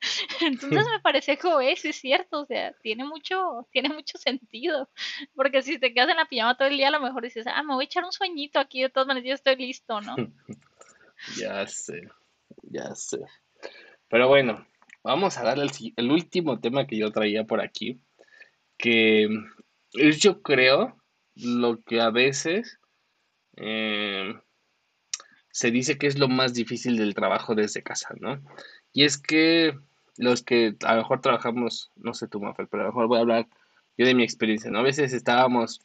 [0.40, 4.88] Entonces me parece que es, cierto, o sea, tiene mucho, tiene mucho sentido,
[5.34, 7.62] porque si te quedas en la pijama todo el día, a lo mejor dices, ah,
[7.62, 10.16] me voy a echar un sueñito aquí, de todas maneras yo estoy listo, ¿no?
[11.36, 12.08] ya sé.
[12.62, 13.18] Ya sé.
[14.08, 14.66] Pero bueno,
[15.02, 18.00] vamos a darle el, último tema que yo traía por aquí,
[18.76, 19.28] que
[19.92, 20.96] es yo creo
[21.34, 22.78] lo que a veces
[23.56, 24.34] eh,
[25.50, 28.42] se dice que es lo más difícil del trabajo desde casa, ¿no?
[28.92, 29.78] Y es que
[30.16, 33.18] los que a lo mejor trabajamos, no sé tú, Mafel, pero a lo mejor voy
[33.18, 33.48] a hablar
[33.96, 34.78] yo de mi experiencia, ¿no?
[34.78, 35.80] A veces estábamos,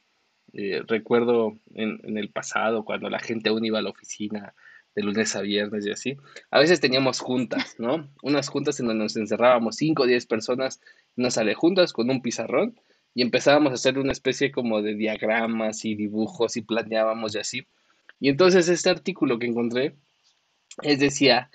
[0.52, 4.54] eh, recuerdo en, en, el pasado, cuando la gente aún iba a la oficina,
[4.96, 6.16] de lunes a viernes y así.
[6.50, 8.08] A veces teníamos juntas, ¿no?
[8.22, 10.80] Unas juntas en donde nos encerrábamos 5 o 10 personas
[11.16, 12.80] una sala juntas con un pizarrón
[13.14, 17.66] y empezábamos a hacer una especie como de diagramas y dibujos y planeábamos y así.
[18.20, 19.96] Y entonces este artículo que encontré
[20.82, 21.50] es decía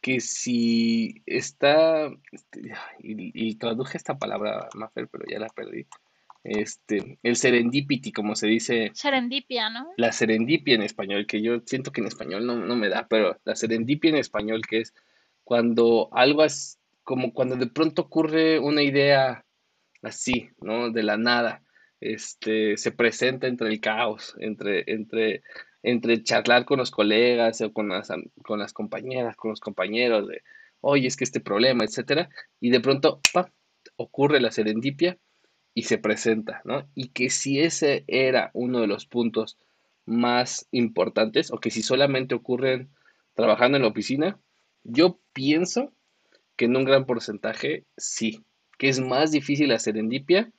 [0.00, 5.86] que si está, este, y, y traduje esta palabra, Maffer, pero ya la perdí,
[6.44, 8.90] este, el serendipity, como se dice.
[8.94, 9.92] Serendipia, ¿no?
[9.96, 13.38] La serendipia en español, que yo siento que en español no, no me da, pero
[13.44, 14.94] la serendipia en español, que es
[15.44, 19.44] cuando algo es como cuando de pronto ocurre una idea
[20.02, 20.90] así, ¿no?
[20.90, 21.62] De la nada,
[22.00, 25.42] este, se presenta entre el caos, entre, entre,
[25.82, 28.08] entre charlar con los colegas o con las,
[28.42, 30.42] con las compañeras, con los compañeros de,
[30.80, 32.28] oye, es que este problema, etcétera,
[32.60, 33.46] y de pronto, ¡pam!
[33.96, 35.18] ocurre la serendipia
[35.74, 36.88] y se presenta, ¿no?
[36.94, 39.58] Y que si ese era uno de los puntos
[40.06, 42.90] más importantes o que si solamente ocurren
[43.34, 44.38] trabajando en la oficina,
[44.82, 45.92] yo pienso
[46.56, 48.44] que en un gran porcentaje sí,
[48.78, 50.50] que es más difícil la serendipia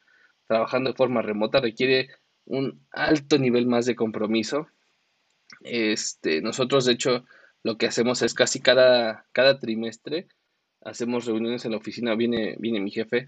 [0.47, 2.09] trabajando de forma remota, requiere
[2.45, 4.67] un alto nivel más de compromiso.
[5.61, 7.25] Este, nosotros de hecho
[7.63, 10.27] lo que hacemos es casi cada, cada trimestre
[10.81, 13.25] hacemos reuniones en la oficina, viene, viene mi jefe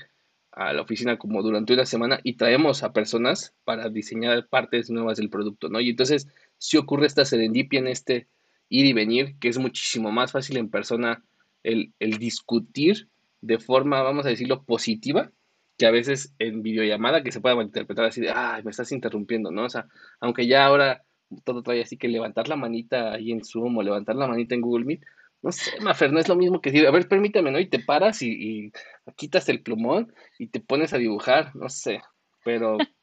[0.51, 5.17] a la oficina como durante una semana y traemos a personas para diseñar partes nuevas
[5.17, 5.79] del producto, ¿no?
[5.79, 6.27] Y entonces
[6.57, 8.27] si ocurre esta serendipia en este
[8.69, 11.23] ir y venir, que es muchísimo más fácil en persona
[11.63, 13.09] el, el discutir
[13.41, 15.32] de forma, vamos a decirlo, positiva,
[15.77, 19.51] que a veces en videollamada que se pueda malinterpretar así de, ay, me estás interrumpiendo,
[19.51, 19.65] ¿no?
[19.65, 19.88] O sea,
[20.19, 21.03] aunque ya ahora
[21.43, 24.61] todo trae así que levantar la manita ahí en Zoom o levantar la manita en
[24.61, 25.03] Google Meet,
[25.41, 27.59] no sé, Mafer, no es lo mismo que decir, a ver, permítame, ¿no?
[27.59, 28.71] Y te paras y,
[29.15, 32.01] quitas el plumón y te pones a dibujar, no sé,
[32.43, 32.77] pero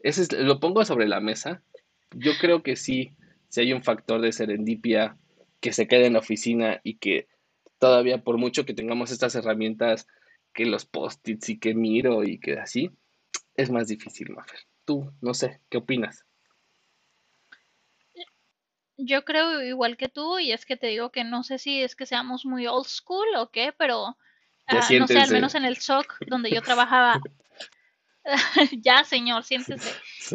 [0.00, 1.62] ese es, lo pongo sobre la mesa.
[2.12, 3.12] Yo creo que sí,
[3.48, 5.16] si hay un factor de serendipia
[5.60, 7.28] que se queda en la oficina y que
[7.78, 10.06] todavía por mucho que tengamos estas herramientas
[10.52, 12.90] que los post-its y que miro y que así,
[13.54, 14.60] es más difícil, Mafer.
[14.84, 16.26] Tú, no sé, ¿qué opinas?
[19.04, 21.96] Yo creo igual que tú, y es que te digo que no sé si es
[21.96, 24.16] que seamos muy old school o qué, pero
[24.66, 27.20] ah, no sé, al menos en el SOC donde yo trabajaba.
[28.82, 29.90] ya, señor, siéntese.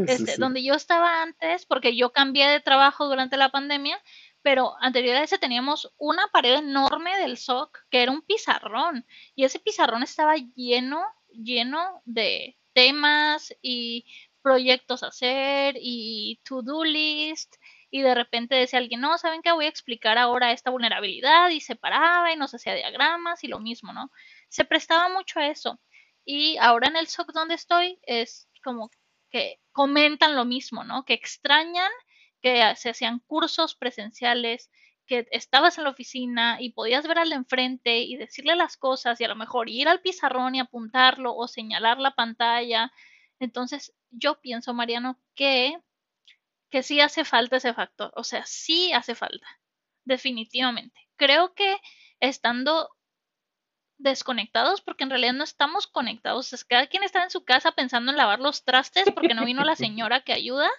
[0.07, 4.01] Este, donde yo estaba antes, porque yo cambié de trabajo durante la pandemia,
[4.41, 9.05] pero anterior a ese teníamos una pared enorme del SOC que era un pizarrón,
[9.35, 14.05] y ese pizarrón estaba lleno, lleno de temas y
[14.41, 17.55] proyectos a hacer y to-do list
[17.91, 19.51] y de repente decía alguien, no, ¿saben qué?
[19.51, 23.59] Voy a explicar ahora esta vulnerabilidad y se paraba y nos hacía diagramas y lo
[23.59, 24.11] mismo, ¿no?
[24.49, 25.79] Se prestaba mucho a eso.
[26.25, 28.89] Y ahora en el SOC donde estoy es como
[29.29, 31.05] que comentan lo mismo, ¿no?
[31.05, 31.91] Que extrañan
[32.41, 34.69] que se hacían cursos presenciales,
[35.07, 39.19] que estabas en la oficina y podías ver al de enfrente y decirle las cosas
[39.21, 42.91] y a lo mejor ir al pizarrón y apuntarlo o señalar la pantalla.
[43.39, 45.77] Entonces, yo pienso, Mariano, que
[46.69, 49.47] que sí hace falta ese factor, o sea, sí hace falta,
[50.03, 50.99] definitivamente.
[51.15, 51.77] Creo que
[52.19, 52.89] estando
[53.97, 58.11] desconectados, porque en realidad no estamos conectados, es cada quien está en su casa pensando
[58.11, 60.69] en lavar los trastes porque no vino la señora que ayuda,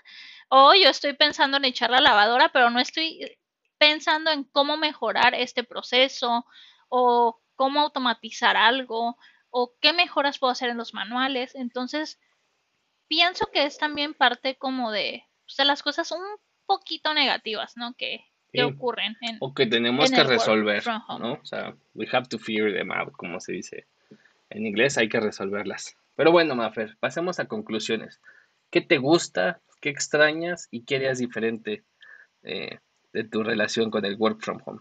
[0.48, 3.38] o yo estoy pensando en echar la lavadora, pero no estoy
[3.78, 6.46] pensando en cómo mejorar este proceso
[6.88, 9.16] o cómo automatizar algo
[9.50, 11.54] o qué mejoras puedo hacer en los manuales.
[11.54, 12.20] Entonces,
[13.08, 16.22] pienso que es también parte como de o sea, las cosas un
[16.66, 17.94] poquito negativas, ¿no?
[17.94, 18.24] Que,
[18.64, 19.16] ocurren.
[19.20, 20.82] En, o que tenemos que resolver,
[21.20, 21.34] ¿no?
[21.34, 23.86] O sea, we have to figure them out, como se dice
[24.50, 25.96] en inglés, hay que resolverlas.
[26.14, 28.20] Pero bueno, Mafer, pasemos a conclusiones.
[28.70, 29.60] ¿Qué te gusta?
[29.80, 30.68] ¿Qué extrañas?
[30.70, 31.84] ¿Y qué harías diferente
[32.42, 32.78] eh,
[33.12, 34.80] de tu relación con el work from home?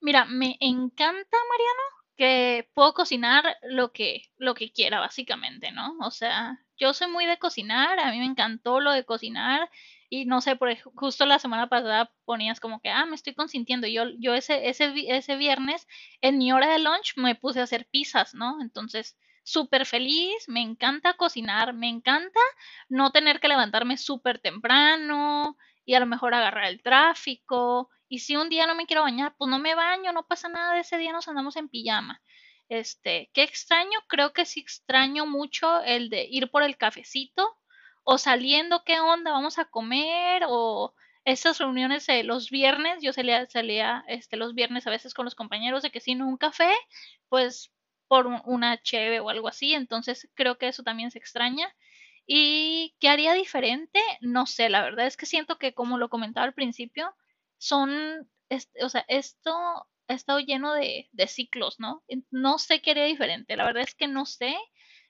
[0.00, 1.82] Mira, me encanta, Mariano,
[2.16, 5.96] que puedo cocinar lo que, lo que quiera, básicamente, ¿no?
[6.00, 9.70] O sea, yo soy muy de cocinar, a mí me encantó lo de cocinar
[10.08, 13.86] y no sé, por justo la semana pasada ponías como que, ah, me estoy consintiendo.
[13.86, 15.86] Yo, yo ese, ese, ese viernes,
[16.20, 18.60] en mi hora de lunch, me puse a hacer pizzas, ¿no?
[18.60, 22.40] Entonces, súper feliz, me encanta cocinar, me encanta
[22.88, 27.90] no tener que levantarme súper temprano y a lo mejor agarrar el tráfico.
[28.08, 30.78] Y si un día no me quiero bañar, pues no me baño, no pasa nada,
[30.78, 32.22] ese día nos andamos en pijama.
[32.68, 33.98] Este, ¿qué extraño?
[34.08, 37.56] Creo que sí extraño mucho el de ir por el cafecito
[38.04, 39.32] o saliendo, ¿qué onda?
[39.32, 40.94] Vamos a comer o
[41.24, 45.82] esas reuniones los viernes, yo salía, salía este, los viernes a veces con los compañeros
[45.82, 46.72] de que si no un café,
[47.28, 47.72] pues
[48.08, 51.68] por una cheve o algo así, entonces creo que eso también se extraña.
[52.26, 54.00] ¿Y qué haría diferente?
[54.20, 57.14] No sé, la verdad es que siento que como lo comentaba al principio,
[57.58, 58.28] son,
[58.82, 59.52] o sea, esto
[60.08, 62.04] ha estado lleno de, de ciclos, ¿no?
[62.30, 64.56] No sé qué haría diferente, la verdad es que no sé.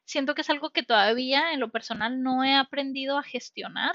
[0.05, 3.95] Siento que es algo que todavía en lo personal no he aprendido a gestionar.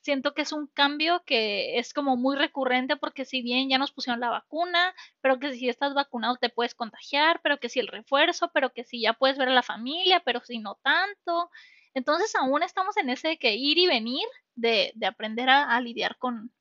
[0.00, 3.92] siento que es un cambio que es como muy recurrente porque si bien ya nos
[3.92, 7.88] pusieron la vacuna, pero que si estás vacunado te puedes contagiar, pero que si el
[7.88, 11.50] refuerzo, pero que si ya puedes ver a la familia, pero si no tanto.
[11.94, 16.52] Entonces aún estamos en ese que ir y venir, de, de aprender a, lidiar con,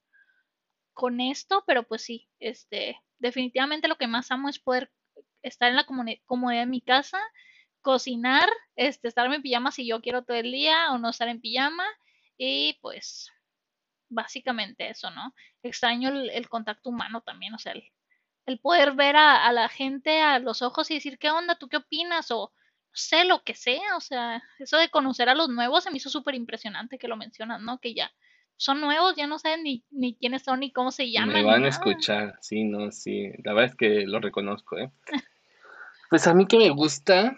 [0.94, 4.92] con esto, pero pues sí, este, definitivamente lo que más amo es poder
[5.42, 7.20] estar en la comodidad de mi casa,
[7.82, 11.42] cocinar, este, estar en pijama si yo quiero todo el día o no estar en
[11.42, 11.86] pijama
[12.38, 13.30] y pues
[14.10, 15.34] básicamente eso, ¿no?
[15.64, 17.74] Extraño el, contacto humano también, o sea,
[18.46, 21.56] el, poder ver a, la gente a los ojos y decir, ¿qué onda?
[21.56, 22.30] ¿Tú qué opinas?
[22.32, 22.52] O
[22.92, 25.98] no sé, lo que sea, o sea, eso de conocer a los nuevos se me
[25.98, 27.80] hizo súper impresionante que lo mencionas, ¿no?
[27.80, 28.12] Que ya
[28.62, 31.34] son nuevos, ya no saben ni, ni quiénes son ni cómo se llaman.
[31.34, 34.92] Me van a escuchar, sí, no, sí, la verdad es que lo reconozco, ¿eh?
[36.12, 37.36] pues a mí que me gusta...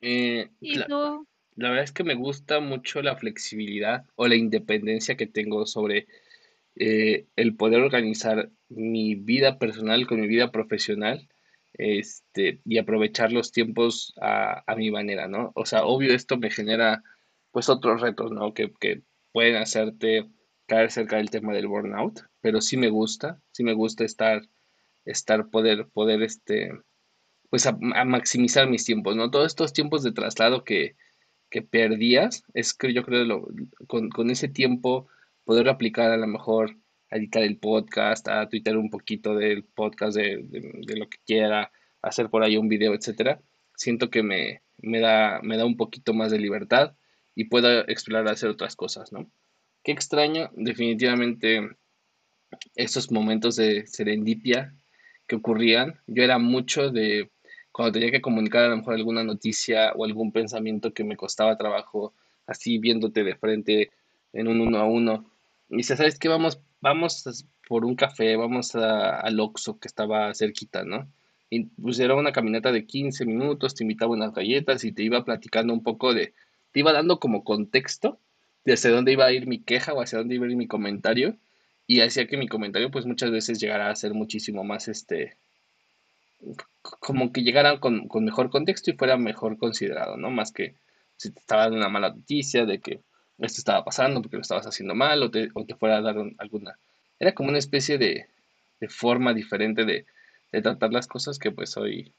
[0.00, 1.26] Eh, ¿Y tú?
[1.56, 6.06] La verdad es que me gusta mucho la flexibilidad o la independencia que tengo sobre
[6.76, 11.28] eh, el poder organizar mi vida personal con mi vida profesional
[11.72, 15.50] este, y aprovechar los tiempos a, mi manera, ¿no?
[15.56, 17.02] O sea, obvio esto me genera
[17.50, 18.54] pues otros retos, ¿no?
[18.54, 18.72] Que,
[19.32, 20.28] pueden hacerte
[20.66, 24.42] caer cerca del tema del burnout, pero sí me gusta, sí me gusta estar,
[25.04, 26.72] estar, poder, poder, este,
[27.50, 27.72] pues a
[28.04, 29.30] maximizar mis tiempos, ¿no?
[29.30, 30.96] Todos estos tiempos de traslado que,
[31.50, 33.46] que perdías, es que yo creo
[33.86, 35.06] con, con, ese tiempo
[35.44, 36.76] poder aplicar a lo mejor
[37.10, 41.70] a editar el podcast, a tuitear un poquito del podcast de, de, lo que quiera,
[42.02, 43.40] hacer por ahí un video, etcétera,
[43.76, 46.96] siento que me, me, da, me da un poquito más de libertad
[47.36, 49.30] y puedo explorar hacer otras cosas, ¿no?
[49.84, 51.76] Qué extraño, definitivamente,
[52.74, 54.74] esos momentos de serendipia
[55.26, 56.00] que ocurrían.
[56.06, 57.30] Yo era mucho de
[57.70, 61.58] cuando tenía que comunicar a lo mejor alguna noticia o algún pensamiento que me costaba
[61.58, 62.14] trabajo,
[62.46, 63.90] así viéndote de frente
[64.32, 65.30] en un uno a uno.
[65.68, 66.28] Y dice, ¿sabes qué?
[66.28, 71.12] Vamos, vamos por un café, vamos a, al Oxxo que estaba cerquita, ¿no?
[71.50, 75.26] Y pues era una caminata de 15 minutos, te invitaba unas galletas y te iba
[75.26, 76.32] platicando un poco de,
[76.72, 78.18] te iba dando como contexto
[78.64, 80.66] de hacia dónde iba a ir mi queja o hacia dónde iba a ir mi
[80.66, 81.36] comentario
[81.86, 85.36] y hacía que mi comentario pues muchas veces llegara a ser muchísimo más este
[87.00, 90.30] como que llegara con, mejor contexto y fuera mejor considerado, ¿no?
[90.30, 90.74] Más que
[91.16, 93.00] si te estaba dando una mala noticia de que
[93.38, 96.16] esto estaba pasando porque lo estabas haciendo mal o te, o te fuera a dar
[96.38, 96.78] alguna...
[97.18, 98.26] Era como una especie de,
[98.88, 100.04] forma diferente de,
[100.62, 102.12] tratar las cosas que pues hoy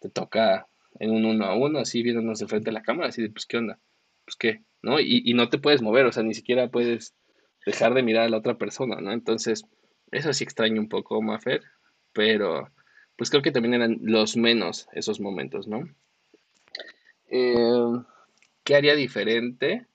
[0.00, 0.66] te toca
[0.98, 3.44] en un uno a uno, así viéndonos de frente a la cámara, así de pues
[3.44, 3.78] qué onda,
[4.26, 5.00] pues qué, ¿no?
[5.00, 7.14] Y, y no te puedes mover, o sea, ni siquiera puedes
[7.64, 9.12] dejar de mirar a la otra persona, ¿no?
[9.12, 9.64] Entonces,
[10.10, 11.62] eso sí extraño un poco, Mafer,
[12.12, 12.70] pero
[13.16, 15.88] pues creo que también eran los menos esos momentos, ¿no?
[17.28, 18.02] Eh,
[18.62, 19.86] ¿Qué haría diferente?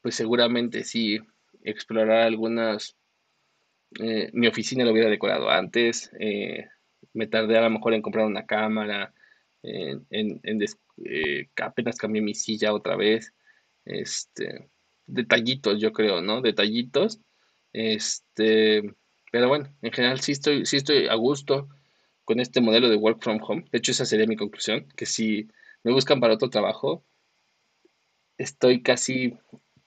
[0.00, 1.18] Pues seguramente sí,
[1.62, 2.96] explorar algunas...
[4.00, 6.66] Eh, mi oficina lo hubiera decorado antes, eh,
[7.12, 9.14] me tardé a lo mejor en comprar una cámara,
[9.62, 10.00] en,
[11.56, 13.32] apenas cambié mi silla otra vez,
[13.86, 14.68] este,
[15.06, 16.42] detallitos yo creo, ¿no?
[16.42, 17.20] Detallitos,
[17.72, 18.82] este,
[19.32, 21.68] pero bueno, en general sí estoy, sí estoy a gusto,
[22.24, 23.64] con este modelo de work from home.
[23.70, 25.48] De hecho, esa sería mi conclusión, que si
[25.84, 27.06] me buscan para otro trabajo,
[28.36, 29.38] estoy casi,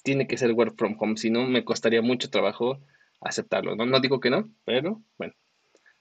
[0.04, 2.80] tiene que ser work from home, si no me costaría mucho trabajo
[3.22, 3.76] aceptarlo.
[3.76, 5.34] No, no digo que no, pero bueno,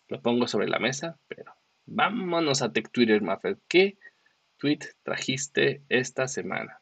[0.09, 1.53] lo pongo sobre la mesa, pero
[1.87, 3.59] vámonos a Tech Twitter, Maffer.
[3.69, 3.99] ¿Qué
[4.59, 6.81] tweet trajiste esta semana?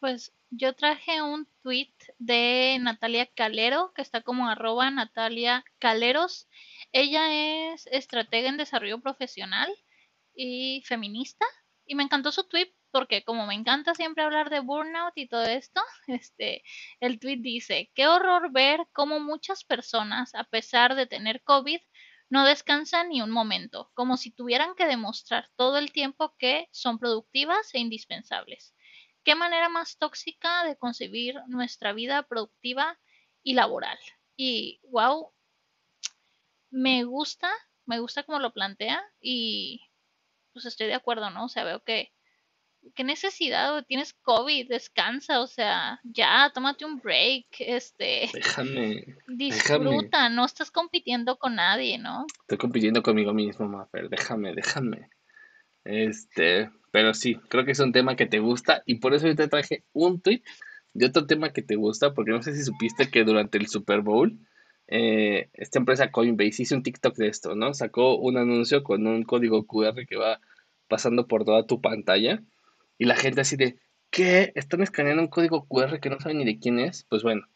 [0.00, 6.48] Pues yo traje un tweet de Natalia Calero, que está como arroba Natalia Caleros.
[6.90, 9.70] Ella es estratega en desarrollo profesional
[10.34, 11.44] y feminista.
[11.84, 15.44] Y me encantó su tweet porque como me encanta siempre hablar de burnout y todo
[15.44, 16.62] esto, este,
[17.00, 21.80] el tweet dice, qué horror ver cómo muchas personas, a pesar de tener COVID,
[22.30, 26.98] no descansan ni un momento, como si tuvieran que demostrar todo el tiempo que son
[26.98, 28.74] productivas e indispensables.
[29.24, 32.98] ¿Qué manera más tóxica de concebir nuestra vida productiva
[33.42, 33.98] y laboral?
[34.36, 35.32] Y wow,
[36.70, 37.50] me gusta,
[37.86, 39.82] me gusta como lo plantea y
[40.52, 41.44] pues estoy de acuerdo, ¿no?
[41.44, 42.12] O sea, veo que
[42.94, 50.44] qué necesidad, tienes COVID, descansa, o sea, ya, tómate un break, este, déjame, disfruta, no
[50.44, 52.26] estás compitiendo con nadie, ¿no?
[52.42, 55.09] Estoy compitiendo conmigo mismo, Mafer, déjame, déjame.
[55.84, 59.34] Este, pero sí, creo que es un tema que te gusta y por eso yo
[59.34, 60.42] te traje un tweet
[60.92, 64.00] de otro tema que te gusta, porque no sé si supiste que durante el Super
[64.00, 64.38] Bowl,
[64.88, 67.74] eh, esta empresa Coinbase hizo un TikTok de esto, ¿no?
[67.74, 70.40] Sacó un anuncio con un código QR que va
[70.88, 72.42] pasando por toda tu pantalla
[72.98, 73.78] y la gente así de,
[74.10, 74.52] ¿Qué?
[74.56, 77.04] ¿Están escaneando un código QR que no saben ni de quién es?
[77.04, 77.46] Pues bueno,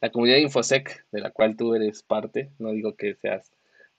[0.00, 3.52] la comunidad de InfoSec, de la cual tú eres parte, no digo que seas,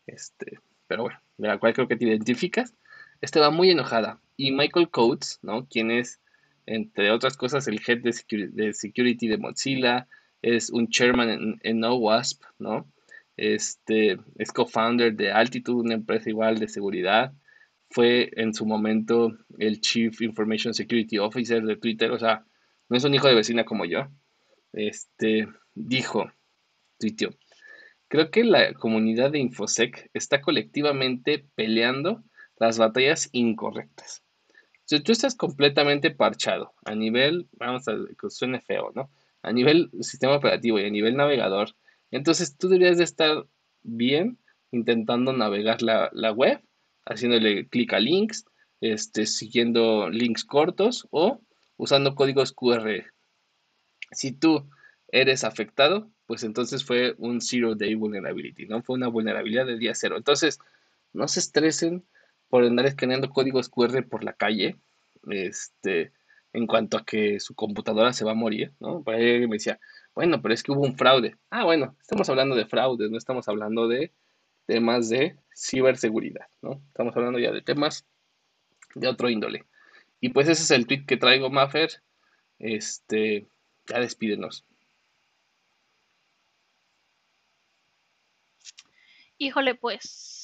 [0.08, 2.74] este, pero bueno, de la cual creo que te identificas,
[3.22, 4.20] estaba muy enojada.
[4.38, 5.68] Y Michael Coates, ¿no?
[5.68, 6.20] Quien es,
[6.66, 10.08] entre otras cosas, el head de security de, Mozilla,
[10.42, 12.88] es un chairman en, en OWASP, ¿no?
[13.36, 17.34] Este, es co-founder de Altitude, una empresa igual de seguridad.
[17.90, 22.46] Fue en su momento el Chief Information Security Officer de Twitter, o sea,
[22.90, 24.10] no es un hijo de vecina como yo.
[24.74, 26.30] Este, dijo,
[27.00, 27.30] tuiteó,
[28.10, 32.24] creo que la comunidad de InfoSec está colectivamente peleando
[32.60, 34.24] las batallas incorrectas.
[34.86, 39.10] Si tú estás completamente parchado a nivel, vamos a que suene feo, ¿no?
[39.42, 41.76] A nivel sistema operativo y a nivel navegador,
[42.12, 43.46] entonces tú deberías de estar
[43.84, 44.40] bien
[44.72, 46.62] intentando navegar la, web,
[47.06, 48.46] haciéndole clic a links,
[48.82, 51.42] este, siguiendo links cortos o
[51.78, 53.06] usando códigos QR.
[54.12, 54.70] Si tú
[55.12, 58.84] eres afectado, pues entonces fue un zero day vulnerability, ¿no?
[58.84, 60.18] Fue una vulnerabilidad del día cero.
[60.18, 60.60] Entonces,
[61.14, 62.06] no se estresen
[62.50, 64.78] por andar escaneando códigos QR por la calle,
[65.30, 66.12] este,
[66.54, 69.04] en cuanto a que su computadora se va a morir, ¿no?
[69.04, 69.80] Por ahí me decía,
[70.16, 71.38] bueno, pero es que hubo un fraude.
[71.50, 74.12] Ah, bueno, estamos hablando de fraude, no estamos hablando de
[74.66, 76.82] temas de ciberseguridad, ¿no?
[76.88, 78.06] Estamos hablando ya de temas
[78.96, 79.66] de otro índole.
[80.20, 82.02] Y pues ese es el tweet que traigo, Maffer.
[82.58, 83.48] Este,
[83.88, 84.66] ya despídenos.
[89.38, 90.39] Híjole, pues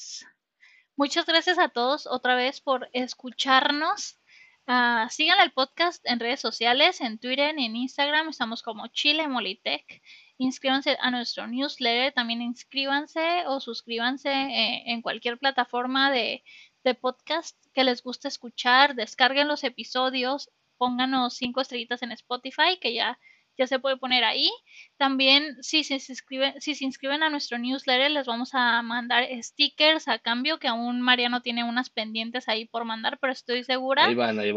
[0.96, 4.18] muchas gracias a todos otra vez por escucharnos.
[4.66, 10.02] Uh, sigan el podcast en redes sociales, en Twitter, en Instagram, estamos como Chile Molitech.
[10.38, 16.42] Inscríbanse a nuestro newsletter, también inscríbanse o suscríbanse eh, en cualquier plataforma de,
[16.82, 22.92] de podcast que les guste escuchar, descarguen los episodios, pónganos cinco estrellitas en Spotify, que
[22.92, 23.18] ya
[23.56, 24.50] ya se puede poner ahí.
[24.96, 30.08] También, si se, inscriben, si se inscriben a nuestro newsletter, les vamos a mandar stickers
[30.08, 34.06] a cambio, que aún Mariano tiene unas pendientes ahí por mandar, pero estoy segura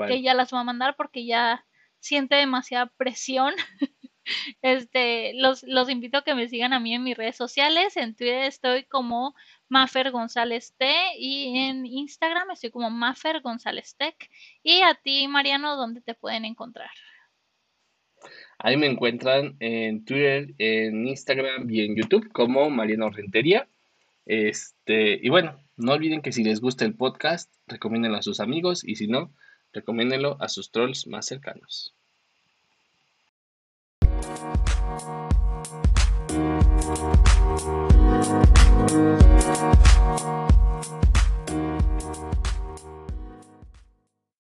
[0.08, 1.66] que ya las va a mandar porque ya
[2.00, 3.54] siente demasiada presión.
[4.62, 7.98] Este, los, los invito a que me sigan a mí en mis redes sociales.
[7.98, 9.34] En Twitter estoy como
[9.70, 10.88] Maffer González T
[11.18, 14.30] y en Instagram estoy como Maffer González Tech.
[14.62, 16.92] Y a ti, Mariano, ¿dónde te pueden encontrar?
[18.62, 23.70] Ahí me encuentran en Twitter, en Instagram y en YouTube como Mariano Rentería.
[24.26, 28.84] Este, y bueno, no olviden que si les gusta el podcast, recomiéndenlo a sus amigos
[28.84, 29.32] y si no,
[29.72, 31.96] recomiéndenlo a sus trolls más cercanos.